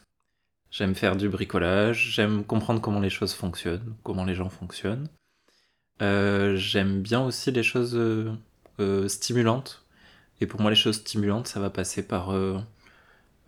J'aime 0.72 0.96
faire 0.96 1.15
du 1.15 1.29
bricolage, 1.29 2.12
j'aime 2.13 2.43
comprendre 2.43 2.81
comment 2.81 3.00
les 3.00 3.10
choses 3.10 3.34
fonctionnent, 3.34 3.96
comment 4.03 4.25
les 4.25 4.36
gens 4.36 4.50
fonctionnent. 4.50 5.10
J'aime 6.00 7.01
bien 7.01 7.22
aussi 7.22 7.51
les 7.51 7.63
choses 7.63 8.00
stimulantes. 9.07 9.86
Et 10.39 10.48
pour 10.48 10.62
moi, 10.62 10.69
les 10.72 10.77
choses 10.77 10.98
stimulantes, 10.98 11.48
ça 11.48 11.60
va 11.60 11.69
passer 11.69 12.07
par 12.07 12.31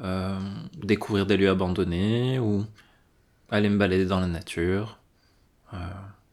euh, 0.02 0.40
découvrir 0.76 1.26
des 1.26 1.38
lieux 1.38 1.50
abandonnés 1.50 2.40
ou 2.40 2.66
aller 3.52 3.70
me 3.70 3.78
balader 3.78 4.06
dans 4.08 4.20
la 4.22 4.28
nature. 4.28 5.00
euh, 5.74 5.78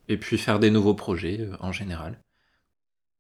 et 0.08 0.18
puis 0.18 0.38
faire 0.38 0.61
des 0.61 0.70
nouveaux 0.73 0.94
projets 0.94 1.40
euh, 1.40 1.56
en 1.61 1.73
général. 1.73 2.18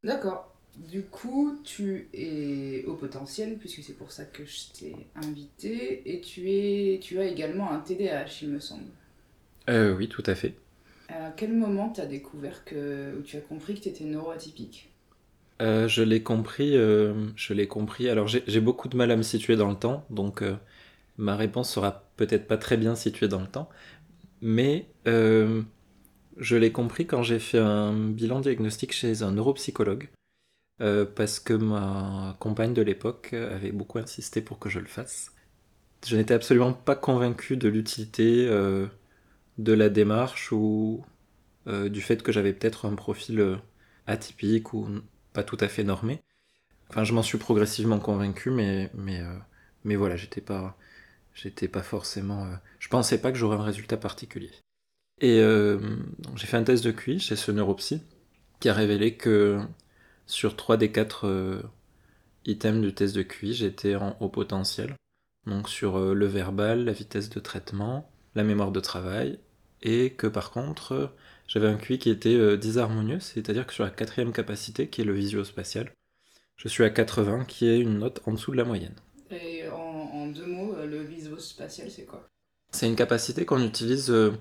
D'accord. 0.02 0.54
Du 0.76 1.02
coup, 1.04 1.58
tu 1.64 2.08
es 2.14 2.84
au 2.86 2.94
potentiel, 2.94 3.58
puisque 3.58 3.82
c'est 3.82 3.92
pour 3.96 4.10
ça 4.12 4.24
que 4.24 4.44
je 4.46 4.70
t'ai 4.72 5.06
invité, 5.14 6.14
et 6.14 6.20
tu, 6.22 6.50
es, 6.50 6.98
tu 7.02 7.18
as 7.18 7.26
également 7.26 7.70
un 7.70 7.80
TDAH, 7.80 8.42
il 8.42 8.50
me 8.50 8.60
semble. 8.60 8.90
Euh, 9.70 9.94
oui, 9.94 10.08
tout 10.08 10.22
à 10.26 10.34
fait. 10.34 10.56
À 11.08 11.32
quel 11.32 11.52
moment 11.52 11.90
tu 11.90 12.00
as 12.00 12.06
découvert 12.06 12.64
que, 12.64 13.16
ou 13.18 13.22
tu 13.22 13.36
as 13.36 13.40
compris 13.40 13.74
que 13.74 13.80
tu 13.80 13.88
étais 13.88 14.04
neuroatypique? 14.04 14.88
Euh, 15.62 15.88
je 15.88 16.02
l'ai 16.02 16.22
compris, 16.22 16.76
euh, 16.76 17.14
je 17.36 17.54
l'ai 17.54 17.66
compris. 17.66 18.08
Alors 18.08 18.28
j'ai 18.28 18.60
beaucoup 18.60 18.88
de 18.88 18.96
mal 18.96 19.10
à 19.10 19.16
me 19.16 19.22
situer 19.22 19.56
dans 19.56 19.70
le 19.70 19.76
temps, 19.76 20.04
donc 20.10 20.42
euh, 20.42 20.56
ma 21.16 21.36
réponse 21.36 21.72
sera 21.72 22.04
peut-être 22.16 22.46
pas 22.46 22.58
très 22.58 22.76
bien 22.76 22.94
située 22.94 23.28
dans 23.28 23.40
le 23.40 23.46
temps, 23.46 23.68
mais 24.42 24.88
je 26.38 26.56
l'ai 26.56 26.72
compris 26.72 27.06
quand 27.06 27.22
j'ai 27.22 27.38
fait 27.38 27.58
un 27.58 27.94
bilan 28.10 28.40
diagnostic 28.40 28.92
chez 28.92 29.22
un 29.22 29.32
neuropsychologue, 29.32 30.10
parce 31.14 31.40
que 31.40 31.54
ma 31.54 32.36
compagne 32.38 32.74
de 32.74 32.82
l'époque 32.82 33.32
avait 33.32 33.72
beaucoup 33.72 33.98
insisté 33.98 34.42
pour 34.42 34.58
que 34.58 34.68
je 34.68 34.78
le 34.78 34.86
fasse. 34.86 35.32
Je 36.06 36.16
n'étais 36.16 36.34
absolument 36.34 36.72
pas 36.74 36.96
convaincu 36.96 37.56
de 37.56 37.68
l'utilité 37.68 38.46
de 38.46 39.72
la 39.72 39.88
démarche 39.88 40.52
ou 40.52 41.04
du 41.66 42.02
fait 42.02 42.22
que 42.22 42.32
j'avais 42.32 42.52
peut-être 42.52 42.86
un 42.86 42.94
profil 42.94 43.58
atypique 44.06 44.74
ou 44.74 44.86
pas 45.36 45.44
tout 45.44 45.58
à 45.60 45.68
fait 45.68 45.84
normé. 45.84 46.22
Enfin, 46.88 47.04
je 47.04 47.12
m'en 47.12 47.22
suis 47.22 47.36
progressivement 47.36 47.98
convaincu, 48.00 48.50
mais, 48.50 48.90
mais, 48.94 49.20
euh, 49.20 49.34
mais 49.84 49.94
voilà, 49.96 50.16
j'étais 50.16 50.40
pas, 50.40 50.78
j'étais 51.34 51.68
pas 51.68 51.82
forcément. 51.82 52.46
euh, 52.46 52.56
je 52.78 52.88
pensais 52.88 53.20
pas 53.20 53.32
que 53.32 53.38
j'aurais 53.38 53.58
un 53.58 53.62
résultat 53.62 53.98
particulier. 53.98 54.50
Et 55.20 55.40
euh, 55.40 55.78
j'ai 56.36 56.46
fait 56.46 56.56
un 56.56 56.64
test 56.64 56.84
de 56.84 56.90
QI 56.90 57.20
chez 57.20 57.36
ce 57.36 57.52
neuropsy 57.52 58.02
qui 58.60 58.70
a 58.70 58.74
révélé 58.74 59.16
que 59.16 59.60
sur 60.26 60.56
3 60.56 60.78
des 60.78 60.90
4 60.90 61.26
euh, 61.26 61.62
items 62.46 62.80
du 62.80 62.94
test 62.94 63.14
de 63.14 63.22
QI, 63.22 63.52
j'étais 63.52 63.96
en 63.96 64.16
haut 64.20 64.30
potentiel. 64.30 64.94
Donc 65.46 65.68
sur 65.68 65.98
le 65.98 66.26
verbal, 66.26 66.84
la 66.84 66.92
vitesse 66.92 67.28
de 67.28 67.40
traitement, 67.40 68.10
la 68.34 68.42
mémoire 68.42 68.72
de 68.72 68.80
travail, 68.80 69.38
et 69.82 70.14
que 70.14 70.26
par 70.26 70.50
contre, 70.50 71.12
j'avais 71.56 71.68
un 71.72 71.78
QI 71.78 71.98
qui 71.98 72.10
était 72.10 72.36
euh, 72.36 72.58
disharmonieux, 72.58 73.18
c'est-à-dire 73.18 73.66
que 73.66 73.72
sur 73.72 73.82
la 73.82 73.88
quatrième 73.88 74.30
capacité, 74.30 74.88
qui 74.88 75.00
est 75.00 75.04
le 75.04 75.14
visio-spatial, 75.14 75.90
je 76.56 76.68
suis 76.68 76.84
à 76.84 76.90
80, 76.90 77.46
qui 77.46 77.66
est 77.66 77.78
une 77.78 77.98
note 77.98 78.20
en 78.26 78.32
dessous 78.32 78.50
de 78.50 78.58
la 78.58 78.64
moyenne. 78.64 78.94
Et 79.30 79.66
en, 79.70 79.76
en 79.76 80.26
deux 80.26 80.44
mots, 80.44 80.74
euh, 80.76 80.84
le 80.84 81.00
viso-spatial, 81.00 81.90
c'est 81.90 82.04
quoi? 82.04 82.28
C'est 82.72 82.86
une 82.86 82.94
capacité 82.94 83.46
qu'on 83.46 83.64
utilise 83.64 84.10
euh, 84.10 84.32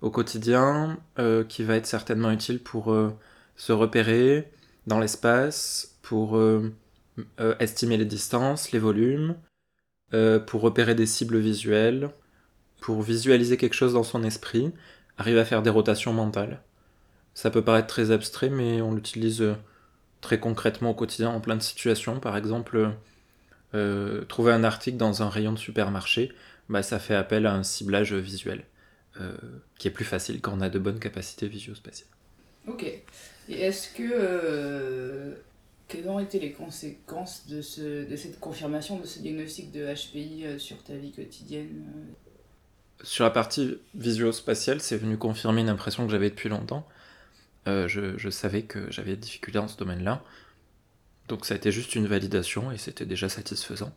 au 0.00 0.10
quotidien, 0.10 0.98
euh, 1.18 1.44
qui 1.44 1.64
va 1.64 1.76
être 1.76 1.86
certainement 1.86 2.30
utile 2.30 2.62
pour 2.62 2.94
euh, 2.94 3.10
se 3.56 3.72
repérer 3.72 4.50
dans 4.86 4.98
l'espace, 4.98 5.98
pour 6.00 6.38
estimer 7.58 7.96
les 7.96 8.04
distances, 8.04 8.72
les 8.72 8.78
volumes, 8.78 9.36
pour 10.46 10.60
repérer 10.60 10.94
des 10.94 11.06
cibles 11.06 11.38
visuelles, 11.38 12.10
pour 12.80 13.00
visualiser 13.00 13.56
quelque 13.56 13.72
chose 13.74 13.94
dans 13.94 14.02
son 14.02 14.24
esprit, 14.24 14.72
arriver 15.18 15.40
à 15.40 15.44
faire 15.44 15.62
des 15.62 15.70
rotations 15.70 16.12
mentales. 16.12 16.60
Ça 17.34 17.50
peut 17.50 17.62
paraître 17.62 17.88
très 17.88 18.10
abstrait, 18.10 18.48
mais 18.48 18.80
on 18.80 18.94
l'utilise 18.94 19.42
euh, 19.42 19.54
très 20.20 20.38
concrètement 20.38 20.90
au 20.90 20.94
quotidien 20.94 21.30
en 21.30 21.40
plein 21.40 21.56
de 21.56 21.62
situations. 21.62 22.20
Par 22.20 22.36
exemple, 22.36 22.92
euh, 23.74 24.24
trouver 24.24 24.52
un 24.52 24.64
article 24.64 24.96
dans 24.96 25.22
un 25.22 25.28
rayon 25.28 25.52
de 25.52 25.58
supermarché, 25.58 26.32
bah, 26.68 26.82
ça 26.82 26.98
fait 26.98 27.14
appel 27.14 27.46
à 27.46 27.54
un 27.54 27.64
ciblage 27.64 28.14
visuel, 28.14 28.64
euh, 29.20 29.36
qui 29.78 29.88
est 29.88 29.90
plus 29.90 30.04
facile 30.04 30.40
quand 30.40 30.56
on 30.56 30.60
a 30.60 30.68
de 30.68 30.78
bonnes 30.78 31.00
capacités 31.00 31.48
visio-spatiales. 31.48 32.08
Ok. 32.68 32.84
Et 32.84 33.60
est-ce 33.60 33.90
que. 33.90 35.36
quelles 35.88 36.08
ont 36.08 36.18
été 36.18 36.38
les 36.38 36.52
conséquences 36.52 37.46
de, 37.46 37.60
ce, 37.60 38.08
de 38.08 38.16
cette 38.16 38.40
confirmation 38.40 38.98
de 38.98 39.06
ce 39.06 39.18
diagnostic 39.18 39.70
de 39.70 39.84
HPI 39.92 40.58
sur 40.58 40.82
ta 40.82 40.94
vie 40.94 41.12
quotidienne 41.12 41.84
Sur 43.02 43.24
la 43.24 43.30
partie 43.30 43.78
visio-spatiale, 43.94 44.80
c'est 44.80 44.96
venu 44.96 45.18
confirmer 45.18 45.60
une 45.60 45.68
impression 45.68 46.06
que 46.06 46.12
j'avais 46.12 46.30
depuis 46.30 46.48
longtemps. 46.48 46.86
Euh, 47.66 47.88
je, 47.88 48.28
savais 48.28 48.62
que 48.62 48.90
j'avais 48.90 49.12
des 49.12 49.16
difficultés 49.16 49.58
dans 49.58 49.68
ce 49.68 49.76
domaine-là. 49.76 50.22
Donc 51.28 51.46
ça 51.46 51.54
a 51.54 51.56
été 51.56 51.72
juste 51.72 51.94
une 51.94 52.06
validation 52.06 52.70
et 52.70 52.78
c'était 52.78 53.06
déjà 53.06 53.28
satisfaisant. 53.28 53.92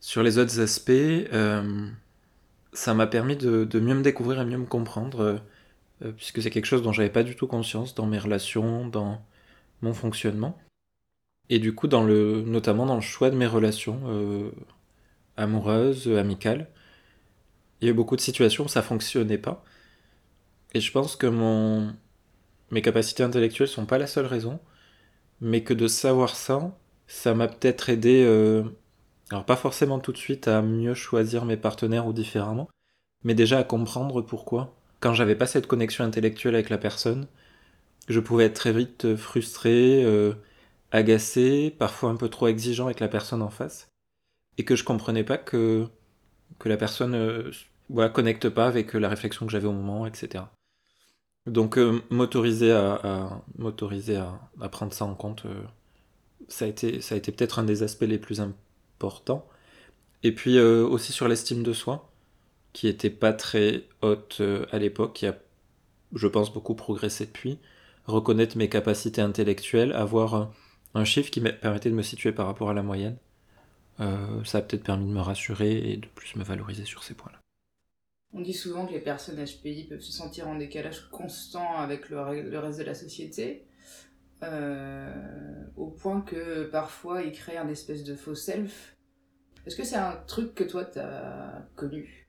Sur 0.00 0.22
les 0.22 0.38
autres 0.38 0.60
aspects, 0.60 0.90
euh, 0.90 1.88
ça 2.72 2.94
m'a 2.94 3.06
permis 3.06 3.36
de, 3.36 3.66
mieux 3.80 3.94
me 3.94 4.02
découvrir 4.02 4.40
et 4.40 4.44
mieux 4.44 4.58
me 4.58 4.66
comprendre, 4.66 5.40
euh, 6.02 6.12
puisque 6.12 6.42
c'est 6.42 6.50
quelque 6.50 6.66
chose 6.66 6.82
dont 6.82 6.92
j'avais 6.92 7.10
pas 7.10 7.22
du 7.22 7.36
tout 7.36 7.46
conscience 7.46 7.94
dans 7.94 8.06
mes 8.06 8.18
relations, 8.18 8.86
dans 8.86 9.22
mon 9.82 9.94
fonctionnement. 9.94 10.58
Et 11.48 11.58
du 11.58 11.74
coup, 11.74 11.88
dans 11.88 12.04
le, 12.04 12.42
notamment 12.42 12.86
dans 12.86 12.94
le 12.94 13.00
choix 13.00 13.30
de 13.30 13.36
mes 13.36 13.46
relations 13.46 14.52
amoureuses, 15.36 16.08
amicales. 16.08 16.68
Il 17.80 17.86
y 17.86 17.88
a 17.88 17.92
eu 17.92 17.94
beaucoup 17.94 18.16
de 18.16 18.20
situations 18.20 18.64
où 18.64 18.68
ça 18.68 18.82
fonctionnait 18.82 19.38
pas. 19.38 19.64
Et 20.74 20.80
je 20.80 20.92
pense 20.92 21.16
que 21.16 21.26
mon... 21.26 21.94
mes 22.70 22.82
capacités 22.82 23.22
intellectuelles 23.22 23.68
sont 23.68 23.86
pas 23.86 23.98
la 23.98 24.06
seule 24.06 24.26
raison, 24.26 24.60
mais 25.40 25.64
que 25.64 25.74
de 25.74 25.88
savoir 25.88 26.36
ça, 26.36 26.76
ça 27.06 27.34
m'a 27.34 27.48
peut-être 27.48 27.90
aidé, 27.90 28.24
euh, 28.24 28.64
alors 29.30 29.44
pas 29.44 29.56
forcément 29.56 29.98
tout 30.00 30.12
de 30.12 30.18
suite 30.18 30.48
à 30.48 30.62
mieux 30.62 30.94
choisir 30.94 31.44
mes 31.44 31.56
partenaires 31.56 32.06
ou 32.06 32.12
différemment, 32.12 32.68
mais 33.24 33.34
déjà 33.34 33.58
à 33.58 33.64
comprendre 33.64 34.22
pourquoi. 34.22 34.76
Quand 35.00 35.14
j'avais 35.14 35.36
pas 35.36 35.46
cette 35.46 35.66
connexion 35.66 36.04
intellectuelle 36.04 36.54
avec 36.54 36.70
la 36.70 36.78
personne, 36.78 37.26
je 38.08 38.20
pouvais 38.20 38.46
être 38.46 38.54
très 38.54 38.72
vite 38.72 39.16
frustré, 39.16 40.04
euh, 40.04 40.34
agacé, 40.92 41.74
parfois 41.78 42.10
un 42.10 42.16
peu 42.16 42.28
trop 42.28 42.48
exigeant 42.48 42.86
avec 42.86 43.00
la 43.00 43.08
personne 43.08 43.42
en 43.42 43.50
face, 43.50 43.88
et 44.58 44.64
que 44.64 44.76
je 44.76 44.84
comprenais 44.84 45.24
pas 45.24 45.38
que, 45.38 45.86
que 46.58 46.68
la 46.68 46.76
personne 46.76 47.14
euh, 47.14 47.50
voilà, 47.90 48.10
connecte 48.10 48.48
pas 48.48 48.66
avec 48.66 48.94
la 48.94 49.08
réflexion 49.08 49.46
que 49.46 49.52
j'avais 49.52 49.66
au 49.66 49.72
moment, 49.72 50.06
etc. 50.06 50.44
Donc 51.46 51.78
euh, 51.78 52.00
m'autoriser 52.10 52.72
à, 52.72 53.42
m'autoriser 53.58 54.16
à, 54.16 54.68
prendre 54.70 54.92
ça 54.92 55.04
en 55.04 55.14
compte, 55.14 55.46
euh, 55.46 55.62
ça 56.48 56.64
a 56.66 56.68
été, 56.68 57.00
ça 57.00 57.14
a 57.14 57.18
été 57.18 57.32
peut-être 57.32 57.58
un 57.58 57.64
des 57.64 57.82
aspects 57.82 58.02
les 58.02 58.18
plus 58.18 58.40
importants. 58.40 59.46
Et 60.22 60.32
puis 60.32 60.58
euh, 60.58 60.86
aussi 60.86 61.12
sur 61.12 61.28
l'estime 61.28 61.62
de 61.62 61.72
soi, 61.72 62.10
qui 62.72 62.88
était 62.88 63.10
pas 63.10 63.32
très 63.32 63.84
haute 64.02 64.38
euh, 64.40 64.66
à 64.70 64.78
l'époque, 64.78 65.14
qui 65.14 65.26
a, 65.26 65.36
je 66.14 66.26
pense, 66.26 66.52
beaucoup 66.52 66.74
progressé 66.74 67.26
depuis. 67.26 67.58
Reconnaître 68.06 68.56
mes 68.56 68.68
capacités 68.68 69.22
intellectuelles, 69.22 69.92
avoir 69.92 70.34
euh, 70.34 70.44
un 70.94 71.04
chiffre 71.04 71.30
qui 71.30 71.40
me 71.40 71.50
permettait 71.52 71.90
de 71.90 71.94
me 71.94 72.02
situer 72.02 72.32
par 72.32 72.46
rapport 72.46 72.70
à 72.70 72.74
la 72.74 72.82
moyenne. 72.82 73.16
Euh, 74.00 74.44
ça 74.44 74.58
a 74.58 74.62
peut-être 74.62 74.84
permis 74.84 75.06
de 75.06 75.12
me 75.12 75.20
rassurer 75.20 75.92
et 75.92 75.96
de 75.96 76.06
plus 76.06 76.36
me 76.36 76.44
valoriser 76.44 76.84
sur 76.84 77.02
ces 77.02 77.14
points-là. 77.14 77.39
On 78.32 78.40
dit 78.40 78.52
souvent 78.54 78.86
que 78.86 78.92
les 78.92 79.00
personnes 79.00 79.38
HPI 79.42 79.84
peuvent 79.84 80.00
se 80.00 80.12
sentir 80.12 80.48
en 80.48 80.56
décalage 80.56 81.08
constant 81.10 81.76
avec 81.78 82.10
le, 82.10 82.16
re- 82.18 82.42
le 82.42 82.58
reste 82.58 82.78
de 82.78 82.84
la 82.84 82.94
société, 82.94 83.66
euh, 84.44 85.64
au 85.76 85.88
point 85.88 86.22
que 86.22 86.64
parfois 86.64 87.22
ils 87.22 87.32
créent 87.32 87.58
un 87.58 87.68
espèce 87.68 88.04
de 88.04 88.16
faux 88.16 88.34
self. 88.36 88.96
Est-ce 89.66 89.76
que 89.76 89.84
c'est 89.84 89.96
un 89.96 90.16
truc 90.26 90.54
que 90.54 90.64
toi 90.64 90.84
t'as 90.84 91.62
connu? 91.76 92.28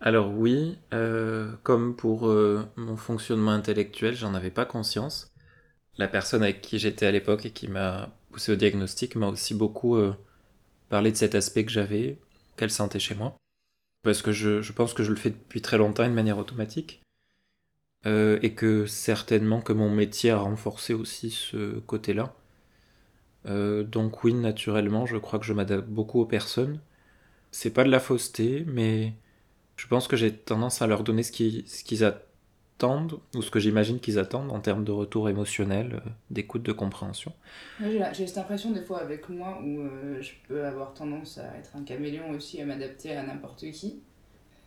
Alors 0.00 0.30
oui, 0.32 0.78
euh, 0.94 1.52
comme 1.62 1.94
pour 1.96 2.28
euh, 2.28 2.64
mon 2.76 2.96
fonctionnement 2.96 3.50
intellectuel, 3.52 4.14
j'en 4.14 4.34
avais 4.34 4.50
pas 4.50 4.64
conscience. 4.64 5.32
La 5.98 6.08
personne 6.08 6.42
avec 6.42 6.60
qui 6.62 6.78
j'étais 6.78 7.06
à 7.06 7.12
l'époque 7.12 7.46
et 7.46 7.50
qui 7.52 7.68
m'a 7.68 8.10
poussé 8.32 8.52
au 8.52 8.56
diagnostic 8.56 9.16
m'a 9.16 9.28
aussi 9.28 9.54
beaucoup 9.54 9.98
parlé 10.90 11.12
de 11.12 11.16
cet 11.16 11.34
aspect 11.34 11.64
que 11.64 11.72
j'avais, 11.72 12.18
qu'elle 12.56 12.70
sentait 12.70 13.00
chez 13.00 13.14
moi. 13.14 13.36
Parce 14.02 14.22
que 14.22 14.32
je, 14.32 14.72
pense 14.72 14.94
que 14.94 15.02
je 15.02 15.10
le 15.10 15.16
fais 15.16 15.30
depuis 15.30 15.60
très 15.60 15.78
longtemps 15.78 16.04
et 16.04 16.08
de 16.08 16.14
manière 16.14 16.38
automatique. 16.38 17.02
Euh, 18.06 18.38
et 18.42 18.54
que 18.54 18.86
certainement 18.86 19.60
que 19.60 19.74
mon 19.74 19.90
métier 19.90 20.30
a 20.30 20.38
renforcé 20.38 20.94
aussi 20.94 21.30
ce 21.30 21.80
côté-là. 21.80 22.34
Euh, 23.46 23.82
donc 23.84 24.24
oui, 24.24 24.34
naturellement, 24.34 25.06
je 25.06 25.16
crois 25.18 25.38
que 25.38 25.44
je 25.44 25.52
m'adapte 25.52 25.88
beaucoup 25.88 26.20
aux 26.20 26.26
personnes. 26.26 26.80
C'est 27.50 27.70
pas 27.72 27.84
de 27.84 27.90
la 27.90 28.00
fausseté, 28.00 28.64
mais 28.66 29.14
je 29.76 29.86
pense 29.86 30.08
que 30.08 30.16
j'ai 30.16 30.34
tendance 30.34 30.82
à 30.82 30.86
leur 30.86 31.04
donner 31.04 31.22
ce 31.22 31.32
ce 31.32 31.84
qu'ils 31.84 32.04
attendent, 32.04 32.22
ou 33.34 33.42
ce 33.42 33.50
que 33.50 33.60
j'imagine 33.60 34.00
qu'ils 34.00 34.18
attendent 34.18 34.50
en 34.52 34.60
termes 34.60 34.84
de 34.84 34.92
retour 34.92 35.28
émotionnel, 35.28 36.02
euh, 36.06 36.10
d'écoute, 36.30 36.62
de 36.62 36.72
compréhension. 36.72 37.32
J'ai 38.12 38.26
cette 38.26 38.38
impression 38.38 38.72
des 38.72 38.82
fois 38.82 39.00
avec 39.00 39.28
moi 39.30 39.58
où 39.62 39.80
euh, 39.80 40.20
je 40.20 40.32
peux 40.46 40.64
avoir 40.66 40.92
tendance 40.92 41.38
à 41.38 41.56
être 41.56 41.76
un 41.76 41.82
caméléon 41.82 42.30
aussi, 42.30 42.60
à 42.60 42.66
m'adapter 42.66 43.16
à 43.16 43.22
n'importe 43.22 43.70
qui. 43.72 44.02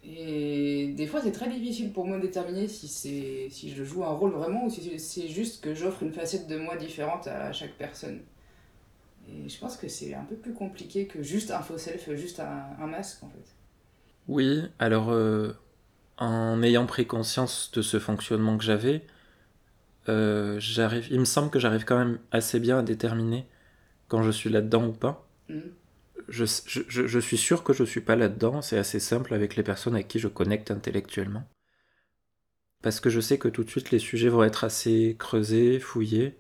Et 0.04 0.94
des 0.96 1.08
fois, 1.08 1.22
c'est 1.22 1.32
très 1.34 1.50
difficile 1.50 1.94
pour 1.94 2.08
moi 2.08 2.18
de 2.18 2.24
déterminer 2.24 2.68
si, 2.68 2.88
c'est 2.90 3.50
si 3.52 3.72
je 3.76 3.84
joue 3.84 4.04
un 4.06 4.12
rôle 4.12 4.32
vraiment 4.34 4.66
ou 4.66 4.70
si 4.72 4.82
c'est- 4.84 5.00
c'est 5.00 5.30
juste 5.30 5.64
que 5.64 5.76
j'offre 5.76 6.04
une 6.04 6.14
facette 6.14 6.48
de 6.48 6.58
moi 6.58 6.78
différente 6.78 7.28
à 7.28 7.54
chaque 7.54 7.78
personne. 7.78 8.22
Et 9.28 9.50
je 9.50 9.60
pense 9.60 9.76
que 9.78 9.88
c'est 9.88 10.14
un 10.14 10.24
peu 10.24 10.36
plus 10.36 10.54
compliqué 10.54 11.08
que 11.08 11.24
juste 11.24 11.52
un 11.52 11.62
faux 11.64 11.78
self, 11.80 12.14
juste 12.16 12.40
un, 12.40 12.76
un 12.80 12.88
masque 12.88 13.24
en 13.24 13.30
fait. 13.30 13.56
Oui, 14.28 14.64
alors 14.80 15.12
euh, 15.12 15.54
en 16.18 16.62
ayant 16.64 16.86
pris 16.86 17.06
conscience 17.08 17.72
de 17.74 17.82
ce 17.82 18.00
fonctionnement 18.00 18.58
que 18.58 18.64
j'avais, 18.64 19.06
euh, 20.10 20.60
j'arrive, 20.60 21.08
il 21.12 21.20
me 21.20 21.26
semble 21.26 21.50
que 21.50 21.60
j'arrive 21.60 21.86
quand 21.86 21.98
même 21.98 22.20
assez 22.32 22.60
bien 22.60 22.80
à 22.80 22.84
déterminer 22.84 23.48
quand 24.08 24.24
je 24.24 24.32
suis 24.32 24.50
là-dedans 24.52 24.88
ou 24.88 24.94
pas. 24.94 25.28
Mhm. 25.50 25.74
Je, 26.28 26.46
je, 26.68 27.08
je- 27.08 27.20
suis 27.20 27.38
sûr 27.38 27.64
que 27.64 27.74
je 27.74 27.84
suis 27.86 28.02
pas 28.02 28.16
là-dedans, 28.18 28.62
c'est 28.62 28.78
assez 28.78 29.00
simple 29.00 29.34
avec 29.34 29.56
les 29.56 29.64
personnes 29.64 29.96
avec 29.96 30.08
qui 30.10 30.20
je 30.20 30.28
connecte 30.28 30.72
intellectuellement. 30.72 31.46
Parce 32.84 33.00
que 33.00 33.10
je 33.10 33.20
sais 33.20 33.40
que 33.40 33.48
tout 33.48 33.64
de 33.64 33.70
suite 33.72 33.90
les 33.90 33.98
sujets 33.98 34.30
vont 34.30 34.44
être 34.44 34.64
assez 34.64 35.16
creusés, 35.18 35.80
fouillés, 35.80 36.38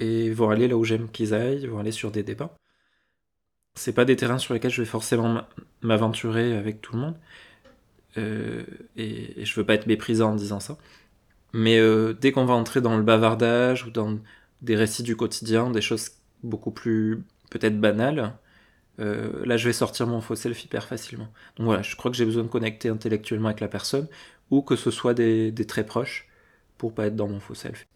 et 0.00 0.30
vont 0.32 0.50
aller 0.50 0.66
là 0.66 0.76
où 0.76 0.82
j'aime 0.84 1.08
qu'ils 1.10 1.32
aillent, 1.34 1.66
vont 1.68 1.78
aller 1.78 1.92
sur 1.92 2.10
des 2.10 2.22
débats. 2.24 2.56
C'est 3.74 3.92
pas 3.92 4.04
des 4.04 4.14
terrains 4.16 4.38
sur 4.38 4.54
lesquels 4.54 4.70
je 4.70 4.82
vais 4.82 4.86
forcément 4.88 5.42
m'aventurer 5.82 6.56
avec 6.56 6.80
tout 6.80 6.92
le 6.94 7.00
monde. 7.00 7.16
Euh, 8.18 8.64
et, 8.96 9.40
et 9.40 9.44
je 9.44 9.54
veux 9.54 9.64
pas 9.64 9.74
être 9.74 9.86
méprisant 9.86 10.32
en 10.32 10.34
disant 10.34 10.60
ça. 10.60 10.78
Mais 11.52 11.78
euh, 11.78 12.12
dès 12.12 12.32
qu'on 12.32 12.44
va 12.44 12.54
entrer 12.54 12.80
dans 12.80 12.96
le 12.96 13.02
bavardage 13.02 13.86
ou 13.86 13.90
dans 13.90 14.18
des 14.62 14.76
récits 14.76 15.02
du 15.02 15.16
quotidien, 15.16 15.70
des 15.70 15.80
choses 15.80 16.12
beaucoup 16.42 16.70
plus 16.70 17.24
peut-être 17.50 17.80
banales, 17.80 18.34
euh, 19.00 19.44
là 19.46 19.56
je 19.56 19.66
vais 19.66 19.72
sortir 19.72 20.06
mon 20.06 20.20
faux 20.20 20.36
self 20.36 20.64
hyper 20.64 20.84
facilement. 20.86 21.28
Donc 21.56 21.66
voilà, 21.66 21.82
je 21.82 21.96
crois 21.96 22.10
que 22.10 22.16
j'ai 22.16 22.24
besoin 22.24 22.44
de 22.44 22.48
connecter 22.48 22.88
intellectuellement 22.88 23.48
avec 23.48 23.60
la 23.60 23.68
personne 23.68 24.08
ou 24.50 24.62
que 24.62 24.76
ce 24.76 24.90
soit 24.90 25.14
des, 25.14 25.54
très 25.66 25.84
proches 25.84 26.28
pour 26.78 26.94
pas 26.94 27.06
être 27.06 27.16
dans 27.16 27.28
mon 27.28 27.40
faux 27.40 27.54
self. 27.54 27.86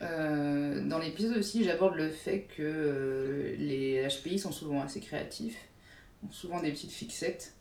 Dans 0.00 0.98
l'épisode 0.98 1.38
aussi, 1.38 1.64
j'aborde 1.64 1.96
le 1.96 2.10
fait 2.10 2.46
que 2.56 3.54
les 3.58 4.06
HPI 4.06 4.38
sont 4.38 4.52
souvent 4.52 4.82
assez 4.82 5.00
créatifs, 5.00 5.56
ont 6.24 6.30
souvent 6.30 6.60
des 6.60 6.70
petites 6.70 6.92
fixettes. 6.92 7.55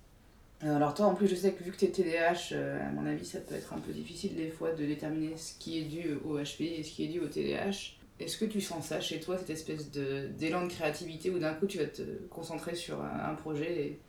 Euh, 0.64 0.76
alors 0.76 0.94
toi, 0.94 1.08
en 1.08 1.16
plus, 1.16 1.28
je 1.28 1.36
sais 1.36 1.52
que 1.52 1.64
vu 1.64 1.72
que 1.72 1.78
tu 1.78 1.86
es 1.86 1.90
TDAH, 1.90 2.54
euh, 2.54 2.88
à 2.88 2.92
mon 2.92 3.06
avis, 3.06 3.26
ça 3.26 3.40
peut 3.40 3.56
être 3.56 3.74
un 3.74 3.80
peu 3.80 3.92
difficile 3.92 4.36
des 4.36 4.50
fois 4.50 4.72
de 4.72 4.86
déterminer 4.86 5.36
ce 5.38 5.54
qui 5.60 5.80
est 5.80 5.84
dû 5.84 6.18
au 6.26 6.38
HPI 6.38 6.76
et 6.80 6.84
ce 6.84 6.92
qui 6.92 7.04
est 7.04 7.08
dû 7.08 7.20
au 7.20 7.28
TDAH. 7.28 7.96
Est-ce 8.20 8.38
que 8.38 8.46
tu 8.46 8.62
sens 8.62 8.86
ça 8.86 9.02
chez 9.02 9.20
toi, 9.20 9.38
cette 9.38 9.50
espèce 9.50 9.92
de- 9.92 10.28
d'élan 10.40 10.66
de, 10.66 10.72
créativité 10.72 11.30
où 11.30 11.40
d'un 11.40 11.54
coup 11.54 11.68
tu 11.68 11.78
vas 11.78 11.86
te 11.86 12.02
concentrer 12.30 12.76
sur 12.76 13.02
un, 13.02 13.34
projet 13.34 13.82
et... 13.82 14.00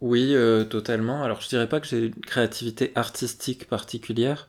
Oui, 0.00 0.34
euh, 0.34 0.64
totalement. 0.64 1.24
Alors, 1.24 1.40
je 1.40 1.48
dirais 1.48 1.68
pas 1.68 1.80
que 1.80 1.86
j'ai 1.86 2.06
une 2.06 2.14
créativité 2.14 2.92
artistique 2.94 3.66
particulière. 3.66 4.48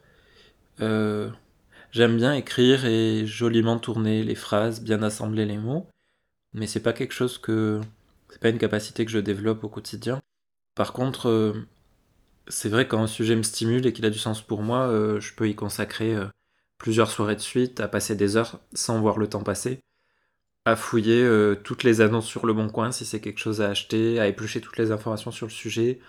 J'aime 0.80 2.18
bien 2.18 2.34
écrire 2.34 2.86
et 2.86 3.28
joliment 3.28 3.78
tourner 3.78 4.24
les 4.24 4.34
phrases, 4.34 4.82
bien 4.82 5.04
assembler 5.04 5.46
les 5.46 5.60
mots, 5.60 5.86
mais 6.54 6.66
c'est 6.66 6.80
pas 6.80 6.92
quelque 6.92 7.14
chose 7.14 7.38
que 7.38 7.82
c'est 8.30 8.42
pas 8.42 8.50
une 8.50 8.58
capacité 8.58 9.06
que 9.06 9.12
je 9.12 9.20
développe 9.20 9.64
au 9.64 9.70
quotidien. 9.70 10.20
Par 10.76 10.94
contre, 10.94 11.30
euh, 11.30 11.54
c'est 12.48 12.70
vrai 12.70 12.86
que 12.86 12.92
quand 12.92 13.04
un 13.04 13.08
sujet 13.08 13.36
me 13.36 13.44
stimule 13.44 13.86
et 13.86 13.94
qu'il 13.94 14.06
a 14.06 14.10
du 14.10 14.20
sens 14.20 14.42
pour 14.42 14.62
moi, 14.64 14.88
euh, 14.88 15.20
je 15.20 15.34
peux 15.36 15.50
y 15.50 15.56
consacrer 15.56 16.16
euh, 16.16 16.28
plusieurs 16.78 17.12
soirées 17.12 17.36
de 17.36 17.42
suite, 17.42 17.80
à 17.80 17.88
passer 17.88 18.16
des 18.16 18.38
heures 18.38 18.60
sans 18.74 19.00
voir 19.02 19.18
le 19.18 19.28
temps 19.28 19.44
passer 19.44 19.80
à 20.66 20.76
fouiller 20.76 21.28
toutes 21.64 21.84
les 21.84 22.02
annonces 22.02 22.26
sur 22.28 22.46
le 22.46 22.54
bon 22.54 22.70
coin 22.70 22.92
si 22.92 23.06
c'est 23.06 23.20
quelque 23.20 23.40
chose 23.40 23.62
à 23.62 23.70
acheter, 23.70 24.20
à 24.20 24.28
éplucher 24.28 24.62
toutes 24.62 24.78
les 24.78 24.92
informations 24.92 25.32
sur 25.32 25.48
le 25.48 25.52
sujet, 25.52 26.00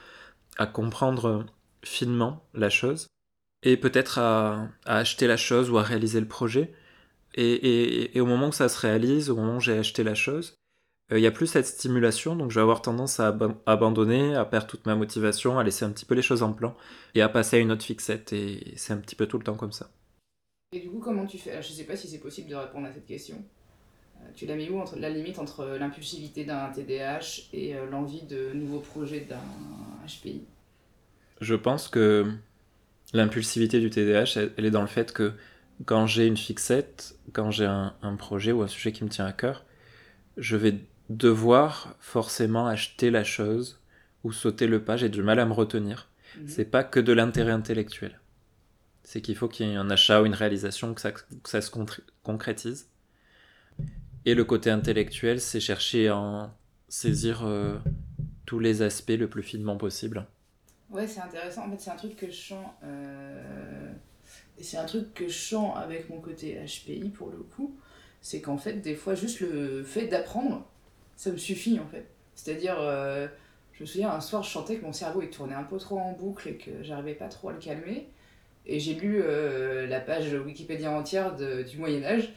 à 0.59 0.67
comprendre 0.67 1.47
finement 1.85 2.47
la 2.55 2.71
chose, 2.71 3.09
et 3.63 3.77
peut-être 3.77 4.19
à, 4.19 4.69
acheter 4.87 5.27
la 5.27 5.37
chose 5.37 5.71
ou 5.71 5.79
à 5.79 5.83
réaliser 5.83 6.21
le 6.21 6.29
projet. 6.29 6.73
Et, 7.35 8.17
et- 8.17 8.21
au 8.21 8.27
moment 8.27 8.49
où 8.49 8.53
ça 8.53 8.69
se 8.69 8.79
réalise, 8.81 9.31
au 9.31 9.37
moment 9.37 9.57
où 9.57 9.61
j'ai 9.61 9.79
acheté 9.79 10.05
la 10.05 10.15
chose, 10.15 10.57
il 11.19 11.21
n'y 11.23 11.27
a 11.27 11.31
plus 11.31 11.47
cette 11.47 11.67
stimulation, 11.67 12.37
donc 12.37 12.51
je 12.51 12.57
vais 12.57 12.63
avoir 12.63 12.83
tendance 12.83 13.21
à 13.21 13.29
aban- 13.33 13.57
abandonner, 13.67 14.35
à 14.37 14.45
perdre 14.45 14.67
toute 14.69 14.87
ma 14.87 14.95
motivation, 14.97 15.59
à 15.59 15.65
laisser 15.65 15.85
un 15.85 15.91
petit 15.91 16.05
peu 16.07 16.15
les 16.15 16.23
choses 16.23 16.43
en 16.43 16.53
plan, 16.53 16.77
et 17.15 17.23
à 17.23 17.29
passer 17.29 17.57
à 17.57 17.61
une 17.61 17.73
autre 17.73 17.85
fixette, 17.85 18.33
et 18.33 18.75
c'est 18.77 18.93
un 18.93 18.99
petit 18.99 19.17
peu 19.17 19.27
tout 19.27 19.39
le 19.39 19.45
temps 19.45 19.57
comme 19.57 19.73
ça. 19.73 19.91
Et 20.73 20.81
du 20.81 20.91
coup, 20.91 20.99
comment 20.99 21.25
tu 21.25 21.39
fais? 21.39 21.53
Alors, 21.53 21.63
Je 21.63 21.73
sais 21.73 21.85
pas 21.85 21.97
si 21.97 22.07
c'est 22.07 22.19
possible 22.19 22.51
de 22.51 22.55
répondre 22.55 22.87
à 22.87 22.93
cette 22.93 23.07
question. 23.07 23.43
Euh, 24.23 24.31
Tu 24.37 24.47
l'as 24.47 24.57
mis 24.57 24.71
où 24.71 24.81
entre 24.81 24.99
la 24.99 25.11
limite 25.11 25.39
entre 25.39 25.67
l'impulsivité 25.67 26.45
d'un 26.45 26.71
TDAH 26.71 27.49
et 27.55 27.77
euh, 27.77 27.87
l'envie 27.91 28.23
de 28.23 28.53
nouveaux 28.55 28.81
projets 28.81 29.23
d'un 29.23 29.41
HPI 30.07 30.45
Je 31.41 31.55
pense 31.55 31.89
que 31.89 32.27
l'impulsivité 33.15 33.81
du 33.81 33.91
TDAH, 33.91 34.33
elle, 34.37 34.53
elle 34.59 34.67
est 34.67 34.71
dans 34.73 34.83
le 34.83 34.89
fait 34.89 35.13
que 35.13 35.35
quand 35.87 36.07
j'ai 36.07 36.27
une 36.27 36.37
fixette, 36.39 37.17
quand 37.33 37.51
j'ai 37.51 37.67
un, 37.67 37.95
un 38.03 38.17
projet 38.17 38.53
ou 38.53 38.63
un 38.63 38.69
sujet 38.69 38.93
qui 38.93 39.05
me 39.05 39.09
tient 39.11 39.27
à 39.27 39.33
cœur, 39.33 39.65
je 40.39 40.57
vais 40.57 40.77
devoir 41.11 41.97
forcément 42.01 42.67
acheter 42.67 43.11
la 43.11 43.25
chose 43.25 43.81
ou 44.25 44.33
sauter 44.33 44.67
le 44.67 44.85
pas, 44.85 44.97
j'ai 44.97 45.09
du 45.09 45.23
mal 45.23 45.39
à 45.41 45.47
me 45.47 45.53
retenir. 45.53 46.09
Mhm. 46.37 46.49
C'est 46.49 46.65
pas 46.65 46.85
que 46.85 47.01
de 47.01 47.13
l'intérêt 47.13 47.53
intellectuel. 47.53 48.21
C'est 49.05 49.21
qu'il 49.21 49.37
faut 49.37 49.49
qu'il 49.49 49.67
y 49.69 49.73
ait 49.73 49.77
un 49.77 49.91
achat 49.91 50.23
ou 50.23 50.27
une 50.27 50.35
réalisation, 50.35 50.95
que 50.95 51.01
ça, 51.01 51.13
que 51.13 51.23
ça 51.45 51.61
se 51.61 51.71
concrétise. 52.23 52.89
Et 54.25 54.35
le 54.35 54.45
côté 54.45 54.71
intellectuel, 54.71 55.41
c'est 55.41 55.61
chercher 55.61 56.09
à 56.09 56.17
en 56.17 56.51
saisir 56.89 57.45
euh, 57.45 57.77
tous 58.47 58.59
les 58.59 58.83
aspects 58.83 59.11
le 59.11 59.29
plus 59.29 59.43
finement 59.43 59.77
possible. 59.77 60.27
Ouais, 60.91 61.07
c'est 61.07 61.21
intéressant. 61.21 61.67
En 61.67 61.71
fait, 61.71 61.81
c'est 61.81 61.91
un 61.91 61.97
truc 61.97 62.17
que 62.17 62.27
je 62.27 62.33
sens. 62.49 62.67
euh, 62.85 63.93
C'est 64.61 64.77
un 64.79 64.85
truc 64.87 65.13
que 65.15 65.29
je 65.29 65.39
sens 65.39 65.77
avec 65.77 66.09
mon 66.11 66.21
côté 66.21 66.59
HPI 66.65 67.11
pour 67.11 67.31
le 67.31 67.39
coup. 67.39 67.77
C'est 68.21 68.41
qu'en 68.41 68.57
fait, 68.59 68.75
des 68.75 68.95
fois, 68.95 69.15
juste 69.15 69.41
le 69.41 69.83
fait 69.85 70.07
d'apprendre, 70.07 70.67
ça 71.17 71.31
me 71.31 71.37
suffit 71.37 71.79
en 71.79 71.87
fait. 71.87 72.07
C'est-à-dire, 72.35 72.77
euh, 72.81 73.27
je 73.73 73.83
me 73.83 73.87
souviens, 73.87 74.11
un 74.11 74.21
soir, 74.21 74.43
je 74.43 74.51
sentais 74.51 74.77
que 74.77 74.85
mon 74.85 74.93
cerveau 74.93 75.23
il 75.23 75.31
tournait 75.31 75.55
un 75.55 75.65
peu 75.65 75.79
trop 75.79 75.99
en 75.99 76.13
boucle 76.13 76.49
et 76.49 76.57
que 76.57 76.71
j'arrivais 76.83 77.15
pas 77.15 77.29
trop 77.29 77.49
à 77.49 77.53
le 77.53 77.59
calmer. 77.59 78.09
Et 78.67 78.81
j'ai 78.81 78.95
lu 78.95 79.21
euh, 79.23 79.87
la 79.87 80.01
page 80.01 80.33
Wikipédia 80.33 80.91
entière 80.91 81.37
du 81.37 81.77
Moyen-Âge. 81.79 82.33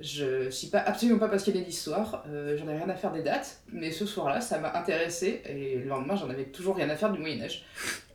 Je 0.00 0.50
suis 0.50 0.66
pas, 0.68 0.80
absolument 0.80 1.18
pas 1.18 1.28
passionnée 1.28 1.60
d'histoire, 1.60 2.24
euh, 2.26 2.56
j'en 2.56 2.66
ai 2.66 2.74
rien 2.74 2.88
à 2.88 2.94
faire 2.94 3.12
des 3.12 3.22
dates, 3.22 3.60
mais 3.70 3.90
ce 3.90 4.06
soir-là, 4.06 4.40
ça 4.40 4.58
m'a 4.58 4.76
intéressé 4.76 5.42
et 5.46 5.78
le 5.78 5.84
lendemain, 5.84 6.16
j'en 6.16 6.28
avais 6.30 6.44
toujours 6.44 6.76
rien 6.76 6.88
à 6.88 6.96
faire 6.96 7.12
du 7.12 7.20
Moyen-Âge. 7.20 7.64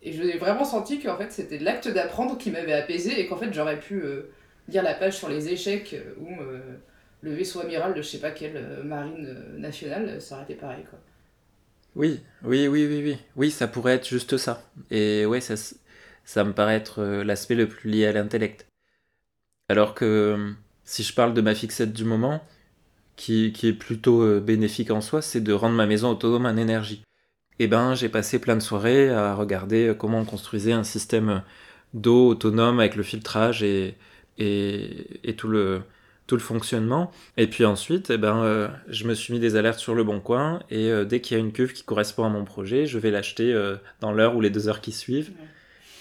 Et 0.02 0.12
j'ai 0.12 0.38
vraiment 0.38 0.66
senti 0.66 1.00
qu'en 1.00 1.18
fait, 1.18 1.32
c'était 1.32 1.60
l'acte 1.60 1.88
d'apprendre 1.88 2.38
qui 2.38 2.52
m'avait 2.52 2.74
apaisé 2.74 3.20
et 3.20 3.28
qu'en 3.28 3.38
fait, 3.38 3.54
j'aurais 3.54 3.80
pu 3.80 4.02
euh, 4.02 4.34
lire 4.68 4.84
la 4.84 4.96
page 4.96 5.18
sur 5.18 5.30
les 5.30 5.50
échecs 5.50 5.96
ou 6.20 6.28
le 7.22 7.34
vaisseau 7.34 7.62
amiral 7.62 7.94
de 7.94 8.02
je 8.02 8.08
sais 8.08 8.20
pas 8.20 8.32
quelle 8.32 8.58
euh, 8.58 8.84
marine 8.84 9.26
euh, 9.26 9.58
nationale, 9.58 10.22
ça 10.22 10.36
aurait 10.36 10.44
été 10.44 10.56
pareil 10.56 10.84
quoi. 10.90 11.00
Oui, 11.98 12.22
oui, 12.44 12.68
oui, 12.68 12.86
oui, 12.86 13.02
oui. 13.04 13.18
Oui, 13.36 13.50
ça 13.52 13.68
pourrait 13.68 13.96
être 13.96 14.08
juste 14.08 14.38
ça. 14.38 14.64
Et 14.92 15.26
ouais, 15.26 15.42
ça, 15.42 16.44
me 16.44 16.54
paraît 16.54 16.76
être 16.76 17.02
euh, 17.02 17.24
l'aspect 17.24 17.56
le 17.56 17.68
plus 17.68 17.90
lié 17.90 18.06
à 18.06 18.12
l'intellect. 18.12 18.68
Alors 19.68 19.96
que 19.96 20.06
euh, 20.06 20.52
si 20.84 21.02
je 21.02 21.14
parle 21.16 21.34
de 21.34 21.42
ma 21.42 21.56
fixette 21.56 21.94
du 21.94 22.06
moment, 22.06 22.44
qui, 23.16 23.52
est 23.64 23.74
plutôt 23.74 24.22
euh, 24.22 24.40
bénéfique 24.40 24.92
en 24.92 25.02
soi, 25.02 25.24
c'est 25.24 25.42
de 25.42 25.54
rendre 25.54 25.76
ma 25.76 25.88
maison 25.88 26.12
autonome 26.12 26.46
en 26.46 26.56
énergie. 26.58 27.04
Et 27.60 27.68
ben, 27.68 27.96
j'ai 27.96 28.10
passé 28.10 28.40
plein 28.40 28.56
de 28.56 28.62
soirées 28.62 29.10
à 29.10 29.34
regarder 29.36 29.88
euh, 29.88 29.94
comment 29.96 30.20
on 30.20 30.26
construisait 30.26 30.74
un 30.74 30.84
système 30.84 31.44
d'eau 31.96 32.30
autonome 32.30 32.80
avec 32.80 32.96
le 32.96 33.04
filtrage 33.04 33.64
et, 33.64 33.98
et 34.38 35.36
tout 35.36 35.48
le, 35.48 35.82
tout 36.28 36.36
le 36.36 36.42
fonctionnement. 36.42 37.12
Et 37.38 37.48
puis 37.48 37.66
ensuite, 37.66 38.10
eh 38.10 38.18
ben, 38.18 38.44
euh, 38.44 38.68
je 38.90 39.06
me 39.06 39.14
suis 39.14 39.34
mis 39.34 39.40
des 39.40 39.56
alertes 39.56 39.80
sur 39.80 39.96
le 39.96 40.04
bon 40.04 40.20
coin 40.20 40.62
et 40.70 40.92
euh, 40.92 41.06
dès 41.06 41.22
qu'il 41.22 41.38
y 41.38 41.40
a 41.40 41.44
une 41.44 41.54
cuve 41.54 41.74
qui 41.74 41.84
correspond 41.84 42.26
à 42.26 42.30
mon 42.30 42.46
projet, 42.46 42.86
je 42.86 43.00
vais 43.00 43.12
l'acheter 43.12 43.54
euh, 43.54 43.78
dans 44.02 44.12
l'heure 44.12 44.36
ou 44.36 44.42
les 44.42 44.50
deux 44.50 44.68
heures 44.68 44.82
qui 44.82 44.92
suivent. 44.92 45.32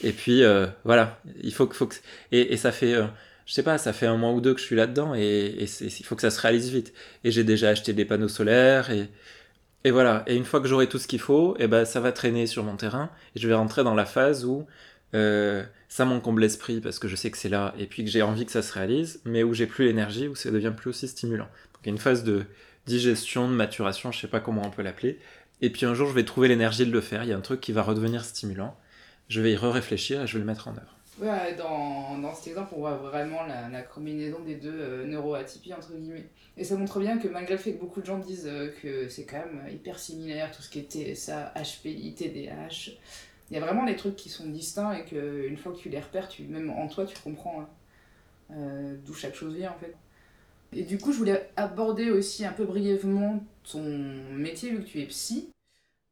Et 0.02 0.12
puis 0.12 0.42
voilà, 0.84 1.18
il 1.42 1.54
faut 1.54 1.66
que, 1.66 1.74
faut 1.74 1.86
que 1.86 1.94
et, 2.30 2.52
et 2.52 2.56
ça 2.58 2.70
fait, 2.70 2.94
je 3.46 3.52
sais 3.52 3.62
pas, 3.62 3.78
ça 3.78 3.94
fait 3.94 4.06
un 4.06 4.18
mois 4.18 4.32
ou 4.32 4.42
deux 4.42 4.52
que 4.52 4.60
je 4.60 4.66
suis 4.66 4.76
là-dedans 4.76 5.14
et, 5.14 5.56
il 5.58 6.04
faut 6.04 6.16
que 6.16 6.22
ça 6.22 6.30
se 6.30 6.40
réalise 6.40 6.70
vite. 6.70 6.92
Et 7.24 7.30
j'ai 7.30 7.44
déjà 7.44 7.70
acheté 7.70 7.94
des 7.94 8.04
panneaux 8.04 8.28
solaires 8.28 8.90
et 8.90 9.08
Et 9.84 9.92
voilà, 9.92 10.24
et 10.26 10.34
une 10.36 10.44
fois 10.44 10.60
que 10.60 10.68
j'aurai 10.68 10.88
tout 10.88 10.98
ce 10.98 11.06
qu'il 11.06 11.20
faut, 11.20 11.56
et 11.58 11.68
ben 11.68 11.84
ça 11.84 12.00
va 12.00 12.10
traîner 12.12 12.46
sur 12.48 12.64
mon 12.64 12.76
terrain, 12.76 13.08
et 13.34 13.40
je 13.40 13.46
vais 13.48 13.54
rentrer 13.54 13.84
dans 13.84 13.94
la 13.94 14.04
phase 14.04 14.44
où 14.44 14.66
euh, 15.14 15.62
ça 15.96 16.04
m'encombre 16.04 16.40
l'esprit 16.40 16.82
parce 16.82 16.98
que 16.98 17.08
je 17.08 17.16
sais 17.16 17.30
que 17.30 17.38
c'est 17.38 17.48
là, 17.48 17.72
et 17.78 17.86
puis 17.86 18.04
que 18.04 18.10
j'ai 18.10 18.20
envie 18.20 18.44
que 18.44 18.52
ça 18.52 18.60
se 18.60 18.70
réalise, 18.70 19.22
mais 19.24 19.42
où 19.42 19.54
j'ai 19.54 19.66
plus 19.66 19.86
l'énergie, 19.86 20.28
où 20.28 20.34
ça 20.34 20.50
devient 20.50 20.74
plus 20.76 20.90
aussi 20.90 21.08
stimulant. 21.08 21.46
Donc 21.46 21.80
il 21.84 21.86
y 21.86 21.88
a 21.88 21.92
une 21.92 21.98
phase 21.98 22.22
de 22.22 22.44
digestion, 22.84 23.48
de 23.48 23.54
maturation, 23.54 24.12
je 24.12 24.20
sais 24.20 24.28
pas 24.28 24.38
comment 24.38 24.60
on 24.62 24.68
peut 24.68 24.82
l'appeler, 24.82 25.18
et 25.62 25.70
puis 25.70 25.86
un 25.86 25.94
jour 25.94 26.06
je 26.06 26.12
vais 26.12 26.24
trouver 26.26 26.48
l'énergie 26.48 26.84
de 26.84 26.92
le 26.92 27.00
faire, 27.00 27.24
il 27.24 27.30
y 27.30 27.32
a 27.32 27.36
un 27.38 27.40
truc 27.40 27.62
qui 27.62 27.72
va 27.72 27.80
redevenir 27.80 28.26
stimulant, 28.26 28.76
je 29.30 29.40
vais 29.40 29.52
y 29.52 29.56
re-réfléchir 29.56 30.20
et 30.20 30.26
je 30.26 30.34
vais 30.34 30.40
le 30.40 30.44
mettre 30.44 30.68
en 30.68 30.72
œuvre. 30.72 30.98
Dans, 31.56 32.18
dans 32.18 32.34
cet 32.34 32.48
exemple, 32.48 32.74
on 32.76 32.80
voit 32.80 32.96
vraiment 32.96 33.46
la, 33.46 33.80
combinaison 33.80 34.40
des 34.40 34.56
deux 34.56 34.78
euh, 34.78 35.06
neuroatypies, 35.06 35.72
entre 35.72 35.94
guillemets. 35.94 36.28
Et 36.58 36.64
ça 36.64 36.76
montre 36.76 37.00
bien 37.00 37.16
que 37.16 37.26
malgré 37.26 37.54
le 37.54 37.58
fait 37.58 37.72
que 37.72 37.80
beaucoup 37.80 38.02
de 38.02 38.06
gens 38.06 38.18
disent 38.18 38.46
euh, 38.46 38.70
que 38.82 39.08
c'est 39.08 39.24
quand 39.24 39.38
même 39.38 39.62
hyper 39.72 39.98
similaire, 39.98 40.50
tout 40.54 40.60
ce 40.60 40.68
qui 40.68 40.80
est 40.80 41.14
TSA, 41.14 41.54
HPI, 41.56 42.14
TDAH, 42.14 42.90
il 43.50 43.54
y 43.54 43.56
a 43.56 43.60
vraiment 43.60 43.84
des 43.84 43.96
trucs 43.96 44.16
qui 44.16 44.28
sont 44.28 44.46
distincts 44.46 44.92
et 44.92 45.04
qu'une 45.04 45.56
fois 45.56 45.72
que 45.72 45.78
tu 45.78 45.88
les 45.88 46.00
repères, 46.00 46.28
tu, 46.28 46.42
même 46.44 46.70
en 46.70 46.88
toi, 46.88 47.06
tu 47.06 47.16
comprends 47.18 47.60
hein, 47.60 47.68
euh, 48.52 48.96
d'où 49.04 49.14
chaque 49.14 49.34
chose 49.34 49.54
vient, 49.54 49.72
en 49.72 49.78
fait. 49.78 49.94
Et 50.72 50.82
du 50.82 50.98
coup, 50.98 51.12
je 51.12 51.18
voulais 51.18 51.50
aborder 51.56 52.10
aussi 52.10 52.44
un 52.44 52.52
peu 52.52 52.64
brièvement 52.64 53.44
ton 53.70 53.82
métier, 54.32 54.70
vu 54.70 54.82
que 54.82 54.88
tu 54.88 55.00
es 55.00 55.06
psy. 55.06 55.50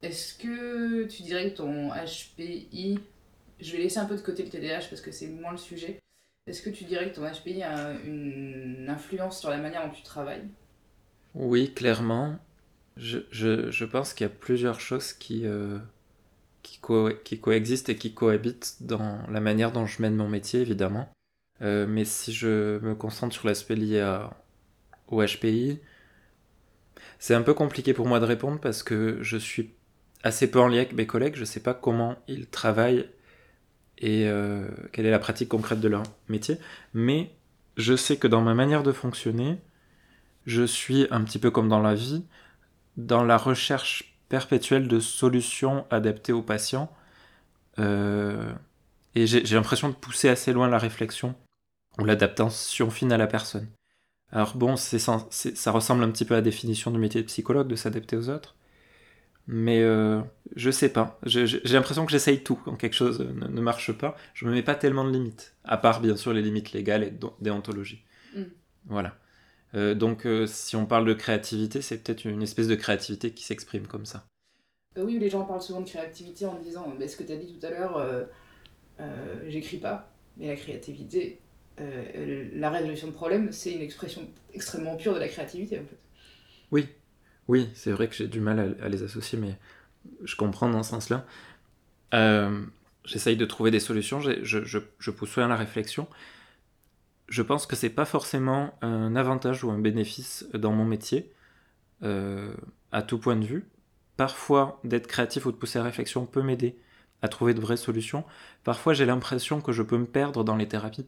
Est-ce 0.03 0.35
que 0.35 1.05
tu 1.05 1.23
dirais 1.23 1.51
que 1.51 1.57
ton 1.57 1.91
HPI 1.91 3.01
je 3.61 3.73
vais 3.73 3.79
laisser 3.79 3.99
un 3.99 4.05
peu 4.05 4.17
de 4.17 4.21
côté 4.21 4.43
le 4.43 4.51
TDAH 4.51 4.89
parce 4.91 5.01
que 5.01 5.13
c'est 5.13 5.29
moins 5.29 5.53
le 5.53 5.59
sujet. 5.59 5.99
Est-ce 6.47 6.63
que 6.63 6.71
tu 6.71 6.85
dirais 6.85 7.11
que 7.11 7.17
ton 7.17 7.31
HPI 7.31 7.63
a 7.63 7.93
une 8.05 8.87
influence 8.89 9.41
sur 9.41 9.51
la 9.51 9.57
manière 9.57 9.87
dont 9.87 9.95
tu 9.95 10.03
travailles? 10.03 10.45
Oui, 11.35 11.73
clairement. 11.73 12.39
Je, 12.97 13.21
je, 13.31 13.71
je 13.71 13.85
pense 13.85 14.13
qu'il 14.13 14.27
y 14.27 14.31
a 14.31 14.33
plusieurs 14.33 14.81
choses 14.81 15.13
qui, 15.13 15.47
euh, 15.47 15.79
qui, 17.25 17.41
coexistent 17.41 17.89
et 17.89 17.97
qui 17.97 18.15
cohabitent 18.15 18.77
dans 18.81 19.19
la 19.31 19.41
manière 19.41 19.73
dont 19.73 19.87
je 19.87 20.03
mène 20.03 20.17
mon 20.17 20.29
métier, 20.29 20.61
évidemment. 20.61 21.09
Euh, 21.63 21.87
mais 21.89 22.05
si 22.05 22.33
je 22.33 22.79
me 22.81 22.95
concentre 22.95 23.35
sur 23.35 23.47
l'aspect 23.47 23.77
lié 23.77 24.19
au 25.09 25.23
HPI, 25.23 25.81
c'est 27.19 27.35
un 27.35 27.43
peu 27.43 27.55
compliqué 27.55 27.95
pour 27.95 28.07
moi 28.07 28.21
de 28.21 28.27
répondre 28.27 28.61
parce 28.61 28.83
que 28.83 29.19
je 29.23 29.37
suis 29.37 29.71
assez 30.23 30.51
peu 30.51 30.61
en 30.61 30.69
lien 30.69 30.79
avec 30.79 30.93
mes 30.95 31.07
collègues. 31.07 31.37
Je 31.37 31.41
ne 31.41 31.47
sais 31.47 31.61
pas 31.61 31.75
comment 31.75 32.17
ils 32.29 32.47
travaillent 32.47 33.09
et 33.99 34.27
euh, 34.27 34.69
quelle 34.93 35.07
est 35.07 35.11
la 35.11 35.19
pratique 35.19 35.49
concrète 35.49 35.81
de 35.81 35.89
leur 35.89 36.03
métier. 36.29 36.59
Mais 36.93 37.31
je 37.77 37.97
sais 37.97 38.17
que 38.17 38.27
dans 38.27 38.41
ma 38.41 38.55
manière 38.55 38.83
de 38.83 38.93
fonctionner, 38.93 39.59
je 40.47 40.65
suis 40.65 41.07
un 41.11 41.23
petit 41.23 41.39
peu 41.39 41.51
comme 41.51 41.69
dans 41.69 41.81
la 41.81 41.95
vie, 41.95 42.25
dans 42.97 43.25
la 43.25 43.37
recherche 43.37 44.14
perpétuelle 44.29 44.89
de 44.89 45.01
solutions 45.01 45.87
adaptées 45.91 46.33
aux 46.33 46.43
patients. 46.43 46.93
Euh, 47.79 48.53
et 49.15 49.27
j'ai 49.27 49.55
l'impression 49.55 49.89
de 49.89 49.95
pousser 49.95 50.29
assez 50.29 50.53
loin 50.53 50.69
la 50.69 50.79
réflexion 50.79 51.35
ou 51.99 52.05
l'adaptation 52.05 52.91
fine 52.91 53.13
à 53.13 53.19
la 53.19 53.27
personne. 53.27 53.69
Alors 54.33 54.57
bon, 54.57 54.77
ça 54.77 55.71
ressemble 55.71 56.03
un 56.03 56.11
petit 56.11 56.25
peu 56.25 56.35
à 56.35 56.39
la 56.39 56.43
définition 56.43 56.91
du 56.91 56.99
métier 56.99 57.23
de 57.23 57.27
psychologue, 57.27 57.69
de 57.69 57.77
s'adapter 57.77 58.17
aux 58.17 58.29
autres. 58.29 58.57
Mais 59.47 59.83
euh, 59.83 60.21
je 60.57 60.71
sais 60.71 60.89
pas. 60.89 61.21
J'ai 61.25 61.47
l'impression 61.65 62.07
que 62.07 62.13
j'essaye 62.13 62.43
tout 62.43 62.57
quand 62.57 62.77
quelque 62.77 62.95
chose 62.95 63.21
ne, 63.21 63.47
ne, 63.47 63.61
marche 63.61 63.93
pas. 63.93 64.17
Je 64.33 64.47
me 64.47 64.53
mets 64.53 64.63
pas 64.63 64.75
tellement 64.75 65.05
de 65.05 65.11
limites. 65.11 65.55
À 65.65 65.77
part, 65.77 66.01
bien 66.01 66.17
sûr, 66.17 66.33
les 66.33 66.43
limites 66.43 66.73
légales 66.73 67.05
et 67.05 67.13
déontologie. 67.41 68.03
Mm. 68.35 68.43
Voilà. 68.87 69.17
Euh, 69.75 69.95
donc, 69.95 70.27
euh, 70.27 70.47
si 70.47 70.77
on 70.77 70.87
parle 70.87 71.05
de 71.05 71.15
créativité, 71.15 71.83
c'est 71.83 71.99
peut-être 71.99 72.25
une 72.25 72.43
espèce 72.43 72.69
de 72.69 72.75
créativité 72.75 73.33
qui 73.33 73.45
s'exprime 73.45 73.87
comme 73.87 74.07
ça. 74.07 74.27
Euh, 74.97 75.03
oui, 75.03 75.19
les 75.19 75.29
gens 75.29 75.45
parlent 75.45 75.61
souvent 75.61 75.81
de 75.81 75.89
créativité 75.89 76.47
en 76.47 76.59
disant 76.61 76.93
bah, 76.99 77.09
ce 77.09 77.17
que 77.17 77.25
tu 77.25 77.33
as 77.33 77.37
dit 77.37 77.59
tout 77.59 77.67
à 77.67 77.71
l'heure, 77.71 78.27
j'écris 79.49 79.79
pas. 79.79 80.11
Mais 80.37 80.49
la 80.49 80.57
créativité, 80.57 81.41
la 81.79 82.71
résolution 82.71 83.09
de 83.09 83.13
problèmes, 83.13 83.53
c'est 83.53 83.73
une 83.73 83.83
expression 83.83 84.23
extrêmement 84.53 84.97
pure 84.97 85.15
de 85.15 85.19
la 85.21 85.29
créativité, 85.29 85.79
en 85.79 85.85
fait. 85.85 85.99
Oui, 86.71 86.89
oui, 87.49 87.69
c'est 87.75 87.91
vrai 87.91 88.09
que 88.09 88.15
j'ai 88.15 88.29
du 88.29 88.41
mal 88.41 88.77
à, 88.81 88.89
les 88.89 89.03
associer, 89.03 89.39
mais 89.39 89.57
je 90.23 90.37
comprends 90.37 90.69
dans 90.69 90.83
ce 90.83 90.91
sens-là. 90.91 91.27
J'essaye 93.05 93.37
de 93.37 93.45
trouver 93.45 93.71
des 93.71 93.81
solutions, 93.81 94.21
je, 94.21 94.43
je, 94.43 94.79
je, 94.99 95.11
pousse 95.11 95.37
à 95.37 95.47
la 95.47 95.57
réflexion. 95.57 96.07
Je 97.29 97.43
pense 97.43 97.67
que 97.67 97.77
c'est 97.77 97.91
pas 97.91 98.05
forcément 98.05 98.79
un 98.83 99.17
avantage 99.17 99.65
ou 99.65 99.71
un 99.71 99.79
bénéfice 99.79 100.47
dans 100.55 100.73
mon 100.73 100.85
métier, 100.85 101.33
euh, 102.03 102.55
à 102.93 103.03
tout 103.03 103.19
point 103.19 103.37
de 103.37 103.45
vue. 103.45 103.67
Parfois, 104.17 104.81
d'être 104.85 105.07
créatif 105.07 105.47
ou 105.47 105.53
de 105.53 105.57
pousser 105.57 105.79
à 105.79 105.83
la 105.83 105.89
réflexion 105.89 106.27
peut 106.27 106.43
m'aider 106.43 106.77
à 107.23 107.29
trouver 107.29 107.55
de 107.55 107.61
vraies 107.61 107.77
solutions. 107.77 108.25
Parfois, 108.63 108.93
j'ai 108.93 109.07
l'impression 109.07 109.61
que 109.61 109.73
je 109.73 109.83
peux 109.83 109.99
me 109.99 110.07
perdre 110.07 110.45
dans 110.45 110.57
les 110.57 110.69
thérapies. 110.69 111.07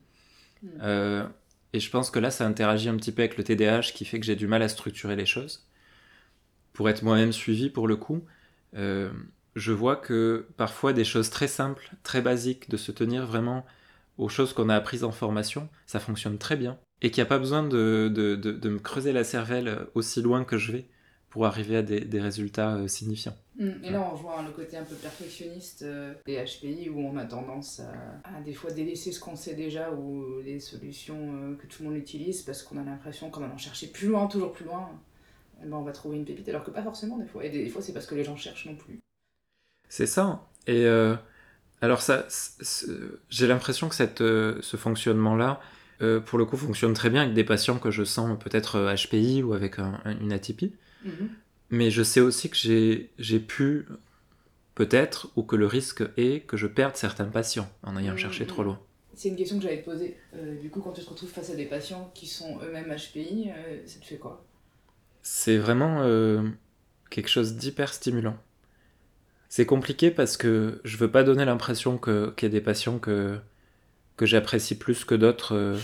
Mmh. 0.63 0.69
Euh, 0.83 1.27
et 1.73 1.81
je 1.81 1.91
pense 1.91 2.11
que 2.11 2.19
là, 2.19 2.31
ça 2.31 2.47
interagit 2.47 2.89
un 2.89 2.97
petit 2.97 3.13
peu 3.13 3.23
avec 3.23 3.37
le 3.37 3.45
TDAH 3.45 3.93
qui 3.93 4.05
fait 4.05 4.19
que 4.19 4.27
j'ai 4.27 4.37
du 4.37 4.47
mal 4.47 4.63
à 4.63 4.69
structurer 4.69 5.15
les 5.15 5.27
choses 5.27 5.67
pour 6.77 6.91
être 6.91 7.03
moi-même 7.03 7.33
suivi 7.33 7.71
pour 7.71 7.89
le 7.89 7.97
coup, 7.97 8.27
euh, 8.75 9.11
je 9.55 9.73
vois 9.73 9.97
que 9.97 10.47
parfois 10.59 10.93
des 10.93 11.05
choses 11.05 11.31
très 11.31 11.49
simples, 11.49 11.91
très 12.03 12.21
basiques, 12.21 12.69
de 12.69 12.77
se 12.77 12.93
tenir 12.93 13.27
vraiment 13.27 13.65
aux 14.19 14.29
choses 14.29 14.53
qu'on 14.53 14.69
a 14.69 14.75
apprises 14.75 15.05
en 15.05 15.13
formation, 15.13 15.69
ça 15.87 16.01
fonctionne 16.01 16.39
très 16.39 16.57
bien. 16.57 16.79
Et 17.03 17.11
qu'il 17.11 17.23
n'y 17.23 17.27
a 17.27 17.29
pas 17.29 17.39
besoin 17.39 17.63
de, 17.63 18.11
de, 18.13 18.37
de, 18.37 18.53
de, 18.53 18.69
me 18.71 18.79
creuser 18.79 19.13
la 19.13 19.25
cervelle 19.25 19.87
aussi 19.95 20.23
loin 20.23 20.45
que 20.45 20.57
je 20.57 20.73
vais 20.73 20.87
pour 21.29 21.45
arriver 21.45 21.77
à 21.77 21.83
des, 21.83 22.01
des 22.01 22.21
résultats 22.21 22.77
euh, 22.77 22.89
signifiants. 22.89 23.37
Mmh. 23.59 23.85
Et 23.85 23.91
là, 23.91 24.09
on 24.11 24.15
voit 24.15 24.43
le 24.43 24.51
côté 24.51 24.79
un 24.79 24.85
peu 24.85 24.95
perfectionniste 24.95 25.83
euh, 25.83 26.15
des 26.25 26.43
HPI 26.43 26.89
où 26.89 27.01
on 27.01 27.19
a 27.19 27.27
tendance 27.27 27.81
à, 27.81 27.93
à 28.37 28.41
des 28.41 28.55
fois 28.55 28.71
délaisser 28.71 29.13
ce 29.13 29.21
qu'on 29.21 29.37
sait 29.37 29.55
déjà 29.55 29.93
ou 29.93 30.41
les 30.43 30.59
solutions 30.59 31.35
euh, 31.35 31.55
que 31.57 31.67
tout 31.67 31.83
le 31.83 31.91
monde 31.91 31.99
utilise 31.99 32.41
parce 32.41 32.63
qu'on 32.63 32.79
a 32.79 32.85
l'impression 32.85 33.29
qu'en 33.29 33.43
allant 33.43 33.59
chercher 33.59 33.89
plus 33.89 34.09
loin, 34.09 34.27
toujours 34.27 34.53
plus 34.53 34.65
loin, 34.65 34.89
eh 35.63 35.67
ben, 35.67 35.77
on 35.77 35.83
va 35.83 35.93
trouver 35.93 36.17
une 36.17 36.25
pépite, 36.25 36.49
alors 36.49 36.65
que 36.65 36.71
pas 36.71 36.83
forcément 36.83 37.19
des 37.19 37.27
fois. 37.27 37.45
Et 37.45 37.51
des 37.51 37.69
fois, 37.69 37.83
c'est 37.83 37.93
parce 37.93 38.07
que 38.07 38.15
les 38.15 38.25
gens 38.25 38.37
cherchent 38.37 38.67
non 38.67 38.77
plus. 38.77 39.01
C'est 39.89 40.07
ça. 40.07 40.47
Et 40.67 40.85
euh, 40.85 41.15
alors, 41.81 42.01
ça, 42.03 42.27
j'ai 43.29 43.47
l'impression 43.47 43.89
que 43.89 43.95
cette, 43.95 44.21
euh, 44.21 44.59
ce 44.63 44.77
fonctionnement-là, 44.77 45.61
euh, 46.03 46.21
pour 46.21 46.39
le 46.39 46.45
coup, 46.45 46.57
fonctionne 46.57 46.95
très 46.95 47.11
bien 47.11 47.23
avec 47.23 47.35
des 47.35 47.45
patients 47.45 47.79
que 47.79 47.91
je 47.91 48.05
sens 48.05 48.39
peut-être 48.39 48.95
HPI 48.95 49.43
ou 49.43 49.53
avec 49.53 49.79
un, 49.79 50.01
une 50.21 50.33
atypie. 50.33 50.73
Mm 51.05 51.09
-hmm. 51.11 51.29
Mais 51.71 51.91
je 51.91 52.03
sais 52.03 52.21
aussi 52.21 52.49
que 52.49 52.57
j'ai 52.57 53.41
pu, 53.41 53.87
peut-être, 54.75 55.31
ou 55.37 55.43
que 55.43 55.57
le 55.57 55.67
risque 55.67 56.03
est 56.17 56.47
que 56.47 56.57
je 56.57 56.67
perde 56.69 56.97
certains 56.97 57.25
patients 57.27 57.69
en 57.83 57.97
ayant 57.97 58.15
mmh, 58.15 58.19
cherché 58.19 58.47
trop 58.47 58.63
loin. 58.63 58.79
C'est 59.15 59.31
une 59.31 59.37
question 59.37 59.57
que 59.59 59.65
j'allais 59.65 59.81
te 59.83 59.91
poser. 59.91 60.17
du 60.63 60.71
coup, 60.71 60.81
quand 60.81 60.93
tu 60.93 61.03
te 61.03 61.11
retrouves 61.11 61.31
face 61.31 61.51
à 61.51 61.57
des 61.57 61.67
patients 61.67 62.13
qui 62.15 62.27
sont 62.27 62.61
eux-mêmes 62.63 62.95
HPI, 62.95 63.51
ça 63.87 63.99
te 64.01 64.05
fait 64.05 64.19
quoi? 64.19 64.47
C'est 65.29 65.59
vraiment 65.59 66.03
euh, 66.03 66.41
quelque 67.11 67.29
chose 67.29 67.57
d'hyper 67.57 67.93
stimulant. 67.93 68.37
C'est 69.49 69.67
compliqué 69.67 70.11
parce 70.11 70.37
que 70.37 70.81
je 70.85 70.97
veux 70.97 71.11
pas 71.11 71.23
donner 71.23 71.45
l'impression 71.45 71.99
qu'il 71.99 72.33
y 72.43 72.47
a 72.47 72.49
des 72.49 72.61
patients 72.61 72.99
que, 72.99 73.39
j'apprécie 74.21 74.77
plus 74.77 75.05
que 75.05 75.15
d'autres 75.15 75.55
euh, 75.55 75.79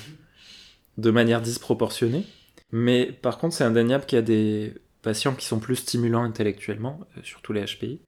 de 0.98 1.11
manière 1.11 1.40
disproportionnée. 1.40 2.27
Mais 2.72 3.07
par 3.07 3.38
contre, 3.38 3.55
c'est 3.55 3.64
indéniable 3.64 4.07
qu'il 4.07 4.16
y 4.16 4.18
a 4.18 4.22
des 4.22 4.75
patients 5.03 5.35
qui 5.35 5.46
sont 5.46 5.61
plus 5.61 5.77
stimulants 5.77 6.25
intellectuellement, 6.25 7.01
euh, 7.16 7.20
surtout 7.22 7.53
les 7.53 7.64
HPI. 7.64 8.01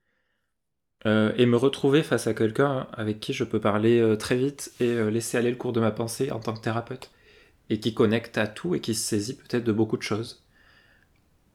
Euh, 1.06 1.32
et 1.36 1.44
me 1.44 1.56
retrouver 1.56 2.02
face 2.02 2.26
à 2.26 2.34
quelqu'un 2.34 2.88
avec 2.94 3.20
qui 3.20 3.34
je 3.34 3.44
peux 3.44 3.60
parler 3.60 4.16
très 4.18 4.36
vite 4.36 4.72
et 4.80 5.10
laisser 5.10 5.36
aller 5.36 5.50
le 5.50 5.56
cours 5.56 5.74
de 5.74 5.80
ma 5.80 5.90
pensée 5.90 6.30
en 6.30 6.40
tant 6.40 6.54
que 6.54 6.60
thérapeute. 6.60 7.10
Et 7.70 7.78
qui 7.80 7.94
connecte 7.94 8.38
à 8.38 8.46
tout 8.46 8.74
et 8.74 8.80
qui 8.80 8.94
se 8.94 9.06
saisit 9.06 9.36
peut-être 9.36 9.64
de 9.64 9.72
beaucoup 9.72 9.96
de 9.96 10.02
choses. 10.02 10.43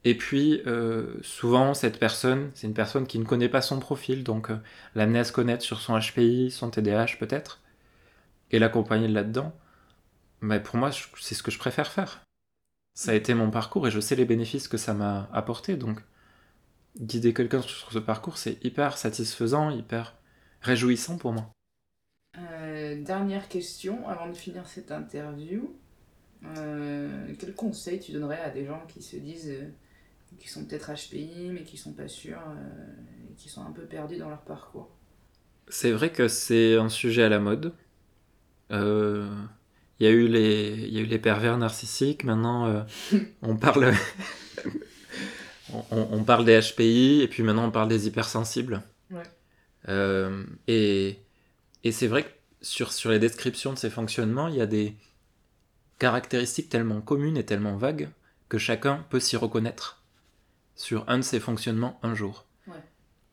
Et 0.06 0.16
puis, 0.16 0.62
euh, 0.66 1.22
souvent, 1.22 1.74
cette 1.74 2.00
personne, 2.00 2.52
c'est 2.54 2.68
une 2.68 2.74
personne 2.74 3.06
qui 3.06 3.20
ne 3.20 3.26
connaît 3.26 3.50
pas 3.50 3.62
son 3.62 3.80
profil, 3.80 4.24
donc 4.24 4.50
euh, 4.50 4.58
l'amener 4.96 5.20
à 5.20 5.24
se 5.26 5.34
connaître 5.34 5.64
sur 5.64 5.82
son 5.82 6.00
HPI, 6.00 6.52
son 6.52 6.70
TDAH 6.70 7.18
peut-être, 7.20 7.62
et 8.52 8.60
l'accompagner 8.60 9.10
là-dedans, 9.10 9.54
mais 10.42 10.62
pour 10.62 10.78
moi, 10.78 10.92
c'est 11.20 11.36
ce 11.36 11.44
que 11.44 11.52
je 11.52 11.60
préfère 11.60 11.92
faire. 11.92 12.22
Ça 12.94 13.12
a 13.12 13.16
été 13.16 13.34
mon 13.34 13.52
parcours 13.52 13.88
et 13.88 13.92
je 13.92 14.00
sais 14.00 14.16
les 14.16 14.26
bénéfices 14.26 14.68
que 14.68 14.78
ça 14.78 14.94
m'a 14.94 15.30
apporté, 15.34 15.76
donc 15.76 16.02
guider 17.00 17.34
quelqu'un 17.34 17.62
sur 17.62 17.92
ce 17.92 18.00
parcours, 18.00 18.38
c'est 18.38 18.64
hyper 18.64 18.98
satisfaisant, 18.98 19.70
hyper 19.70 20.16
réjouissant 20.62 21.18
pour 21.18 21.34
moi. 21.34 21.52
Euh, 22.38 23.02
dernière 23.02 23.48
question 23.48 24.08
avant 24.08 24.28
de 24.28 24.34
finir 24.34 24.68
cette 24.68 24.92
interview. 24.92 25.76
Euh, 26.58 27.34
quel 27.38 27.54
conseil 27.54 28.00
tu 28.00 28.14
donnerais 28.14 28.40
à 28.40 28.50
des 28.50 28.66
gens 28.66 28.82
qui 28.88 29.02
se 29.02 29.18
disent 29.18 29.54
qui 30.38 30.50
sont 30.50 30.66
peut-être 30.66 30.92
HPI, 30.92 31.50
mais 31.52 31.64
qui 31.64 31.78
sont 31.78 31.94
pas 31.94 32.08
sûrs, 32.08 32.42
euh, 32.50 33.32
et 33.32 33.36
qui 33.36 33.50
sont 33.50 33.64
un 33.64 33.72
peu 33.72 33.84
perdus 33.84 34.18
dans 34.18 34.30
leur 34.30 34.42
parcours. 34.42 34.90
C'est 35.68 35.92
vrai 35.92 36.12
que 36.12 36.28
c'est 36.28 36.76
un 36.76 36.90
sujet 36.90 37.24
à 37.24 37.30
la 37.30 37.40
mode. 37.40 37.74
Euh, 38.72 39.30
il 40.00 40.06
y, 40.06 40.10
a 40.10 40.12
eu 40.12 40.28
les, 40.28 40.88
y 40.90 40.98
a 40.98 41.02
eu 41.02 41.06
les 41.06 41.20
pervers 41.20 41.58
narcissiques, 41.58 42.24
maintenant 42.24 42.68
euh, 42.68 42.82
on 43.42 43.56
parle... 43.56 43.94
on, 45.74 45.84
on 45.92 46.24
parle 46.24 46.46
des 46.46 46.60
HPI 46.60 47.22
et 47.22 47.28
puis 47.28 47.44
maintenant 47.44 47.66
on 47.66 47.72
parle 47.72 47.90
des 47.90 48.08
hypersensibles. 48.08 48.82
Ouais. 49.12 49.24
Euh, 49.88 50.44
et 50.68 51.20
et 51.84 51.92
c'est 51.92 52.08
vrai 52.08 52.24
que 52.24 52.30
sur, 52.62 52.92
sur 52.92 53.10
les 53.10 53.20
descriptions 53.20 53.74
de 53.74 53.78
ces 53.78 53.90
fonctionnements, 53.90 54.48
il 54.48 54.56
y 54.56 54.62
a 54.62 54.66
des 54.66 54.96
caractéristiques 55.98 56.70
tellement 56.70 57.02
communes 57.02 57.38
et 57.38 57.46
tellement 57.46 57.78
vagues 57.78 58.10
que 58.50 58.58
chacun 58.58 59.06
peut 59.10 59.20
s'y 59.20 59.38
reconnaître 59.38 59.99
sur 60.80 61.04
un 61.10 61.18
de 61.18 61.24
ces 61.24 61.42
fonctionnements 61.42 62.00
un 62.04 62.16
jour. 62.16 62.46
Ouais. 62.66 62.74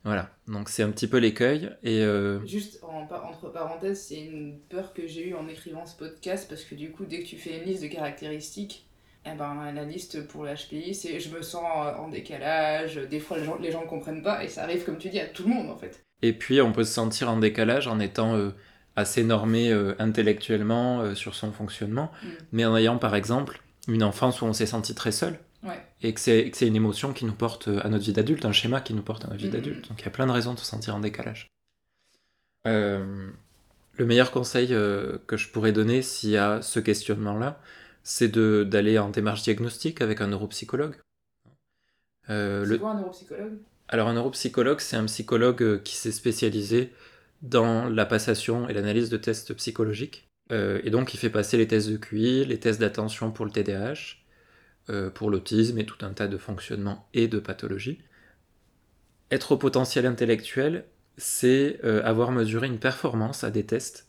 Voilà, 0.04 0.30
donc 0.48 0.68
c'est 0.68 0.82
un 0.82 0.90
petit 0.90 1.06
peu 1.06 1.18
l'écueil. 1.18 1.70
Et 1.84 2.00
euh, 2.02 2.44
Juste 2.44 2.82
en, 2.82 3.02
entre 3.02 3.50
parenthèses, 3.52 4.02
c'est 4.08 4.20
une 4.20 4.58
peur 4.68 4.92
que 4.92 5.06
j'ai 5.06 5.28
eue 5.28 5.34
en 5.34 5.46
écrivant 5.46 5.86
ce 5.86 5.96
podcast 5.96 6.48
parce 6.48 6.64
que 6.64 6.74
du 6.74 6.90
coup, 6.90 7.04
dès 7.04 7.22
que 7.22 7.26
tu 7.26 7.36
fais 7.38 7.58
une 7.58 7.64
liste 7.64 7.82
de 7.82 7.88
caractéristiques, 7.88 8.88
eh 9.24 9.36
ben, 9.36 9.72
la 9.72 9.84
liste 9.84 10.26
pour 10.26 10.44
le 10.44 10.54
HPI, 10.54 10.92
c'est 10.94 11.20
je 11.20 11.30
me 11.30 11.40
sens 11.40 11.62
euh, 11.64 11.94
en 12.00 12.08
décalage, 12.08 12.96
des 12.96 13.20
fois 13.20 13.38
les 13.38 13.44
gens, 13.44 13.58
les 13.58 13.70
gens 13.70 13.82
ne 13.82 13.88
comprennent 13.88 14.22
pas 14.22 14.42
et 14.44 14.48
ça 14.48 14.64
arrive, 14.64 14.84
comme 14.84 14.98
tu 14.98 15.08
dis, 15.08 15.20
à 15.20 15.26
tout 15.26 15.44
le 15.44 15.54
monde 15.54 15.70
en 15.70 15.76
fait. 15.76 16.04
Et 16.22 16.32
puis, 16.32 16.60
on 16.60 16.72
peut 16.72 16.84
se 16.84 16.92
sentir 16.92 17.30
en 17.30 17.38
décalage 17.38 17.86
en 17.86 18.00
étant 18.00 18.34
euh, 18.34 18.50
assez 18.96 19.22
normé 19.22 19.70
euh, 19.70 19.94
intellectuellement 20.00 21.14
sur 21.14 21.36
son 21.36 21.52
fonctionnement, 21.52 22.10
Mm. 22.22 22.26
mais 22.52 22.64
en 22.64 22.76
ayant 22.76 22.98
par 22.98 23.14
exemple 23.14 23.60
une 23.86 24.02
enfance 24.02 24.42
où 24.42 24.46
on 24.46 24.52
s'est 24.52 24.66
senti 24.66 24.96
très 24.96 25.12
seul, 25.12 25.38
Ouais. 25.62 25.80
et 26.02 26.12
que 26.14 26.20
c'est 26.20 26.50
que 26.50 26.56
c'est 26.56 26.66
une 26.68 26.76
émotion 26.76 27.12
qui 27.12 27.24
nous 27.24 27.32
porte 27.34 27.68
à 27.68 27.88
notre 27.88 28.04
vie 28.04 28.12
d'adulte, 28.12 28.44
un 28.44 28.52
schéma 28.52 28.80
qui 28.80 28.94
nous 28.94 29.02
porte 29.02 29.24
à 29.24 29.28
notre 29.28 29.40
vie 29.40 29.48
Mm. 29.48 29.52
d'adulte. 29.52 29.88
Donc 29.88 30.00
il 30.00 30.04
y 30.04 30.08
a 30.08 30.10
plein 30.10 30.26
de 30.26 30.32
raisons 30.32 30.54
de 30.54 30.58
se 30.58 30.64
sentir 30.66 30.94
en 30.94 31.00
décalage. 31.00 31.48
Euh, 32.66 33.28
le 33.96 34.06
meilleur 34.06 34.30
conseil 34.30 34.68
euh, 34.74 35.18
que 35.26 35.36
je 35.36 35.48
pourrais 35.48 35.72
donner 35.72 36.02
s'il 36.02 36.30
y 36.30 36.36
a 36.36 36.60
ce 36.62 36.80
questionnement-là, 36.80 37.60
c'est 38.02 38.28
de- 38.28 38.64
d'aller 38.68 38.98
en 38.98 39.08
démarche 39.10 39.42
diagnostique 39.42 40.00
avec 40.00 40.20
un 40.20 40.28
neuropsychologue. 40.28 40.96
Euh, 42.28 42.64
C'est 42.64 42.70
le- 42.70 42.78
quoi 42.78 42.90
un 42.90 42.94
neuropsychologue? 43.00 43.58
Alors 43.88 44.08
un 44.08 44.14
neuropsychologue, 44.14 44.80
c'est 44.80 44.96
un 44.96 45.04
psychologue 45.06 45.62
euh, 45.62 45.78
qui 45.78 45.96
s'est 45.96 46.12
spécialisé 46.12 46.92
dans 47.42 47.88
la 47.88 48.04
passation 48.06 48.68
et 48.68 48.72
l'analyse 48.74 49.10
de 49.10 49.16
tests 49.16 49.54
psychologiques. 49.54 50.28
Et 50.50 50.90
donc 50.90 51.12
il 51.12 51.16
fait 51.16 51.28
passer 51.30 51.56
les 51.56 51.66
tests 51.66 51.88
de 51.90 51.96
QI, 51.96 52.44
les 52.44 52.60
tests 52.60 52.78
d'attention 52.80 53.32
pour 53.32 53.44
le 53.44 53.50
TDAH, 53.50 54.16
pour 55.14 55.30
l'autisme 55.30 55.78
et 55.78 55.86
tout 55.86 56.04
un 56.04 56.12
tas 56.12 56.28
de 56.28 56.38
fonctionnements 56.38 57.08
et 57.12 57.26
de 57.26 57.38
pathologies. 57.38 57.98
Être 59.30 59.52
au 59.52 59.56
potentiel 59.56 60.06
intellectuel, 60.06 60.84
c'est 61.16 61.80
euh, 61.84 62.02
avoir 62.04 62.30
mesuré 62.30 62.66
une 62.66 62.78
performance 62.78 63.44
à 63.44 63.50
des 63.50 63.64
tests 63.64 64.06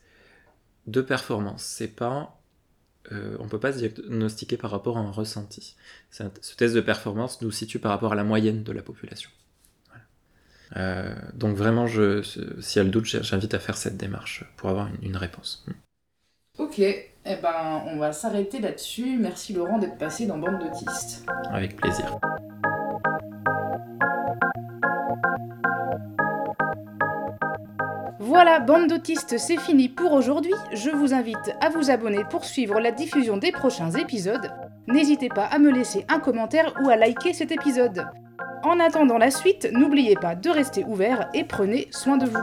de 0.86 1.00
performance. 1.00 1.62
C'est 1.62 1.88
pas 1.88 2.40
euh, 3.10 3.36
on 3.40 3.48
peut 3.48 3.58
pas 3.58 3.72
se 3.72 3.78
diagnostiquer 3.78 4.56
par 4.56 4.70
rapport 4.70 4.98
à 4.98 5.00
un 5.00 5.10
ressenti. 5.10 5.76
Ce 6.10 6.54
test 6.56 6.74
de 6.74 6.80
performance 6.80 7.40
nous 7.40 7.50
situe 7.50 7.78
par 7.78 7.90
rapport 7.90 8.12
à 8.12 8.16
la 8.16 8.24
moyenne 8.24 8.62
de 8.62 8.72
la 8.72 8.82
population. 8.82 9.30
Euh, 10.76 11.14
donc 11.32 11.56
vraiment, 11.56 11.86
je, 11.86 12.20
s'il 12.60 12.76
y 12.76 12.80
a 12.80 12.84
le 12.84 12.90
doute, 12.90 13.06
j'invite 13.06 13.54
à 13.54 13.58
faire 13.58 13.78
cette 13.78 13.96
démarche 13.96 14.44
pour 14.58 14.68
avoir 14.68 14.90
une 15.00 15.16
réponse. 15.16 15.64
Ok, 16.58 16.82
eh 17.28 17.36
ben, 17.36 17.82
on 17.86 17.96
va 17.96 18.12
s'arrêter 18.12 18.60
là-dessus. 18.60 19.18
Merci 19.18 19.52
Laurent 19.52 19.78
d'être 19.78 19.98
passé 19.98 20.26
dans 20.26 20.38
Bande 20.38 20.58
d'autistes. 20.58 21.26
Avec 21.50 21.76
plaisir. 21.76 22.18
Voilà, 28.20 28.60
bande 28.60 28.88
d'autistes, 28.88 29.38
c'est 29.38 29.58
fini 29.58 29.88
pour 29.88 30.12
aujourd'hui. 30.12 30.52
Je 30.72 30.90
vous 30.90 31.14
invite 31.14 31.54
à 31.60 31.70
vous 31.70 31.90
abonner 31.90 32.24
pour 32.30 32.44
suivre 32.44 32.78
la 32.80 32.90
diffusion 32.90 33.36
des 33.36 33.52
prochains 33.52 33.90
épisodes. 33.92 34.50
N'hésitez 34.86 35.28
pas 35.28 35.44
à 35.44 35.58
me 35.58 35.70
laisser 35.70 36.04
un 36.08 36.18
commentaire 36.18 36.74
ou 36.82 36.88
à 36.88 36.96
liker 36.96 37.32
cet 37.32 37.52
épisode. 37.52 38.06
En 38.64 38.80
attendant 38.80 39.18
la 39.18 39.30
suite, 39.30 39.68
n'oubliez 39.72 40.14
pas 40.14 40.34
de 40.34 40.50
rester 40.50 40.84
ouvert 40.84 41.30
et 41.32 41.44
prenez 41.44 41.88
soin 41.90 42.16
de 42.16 42.26
vous. 42.26 42.38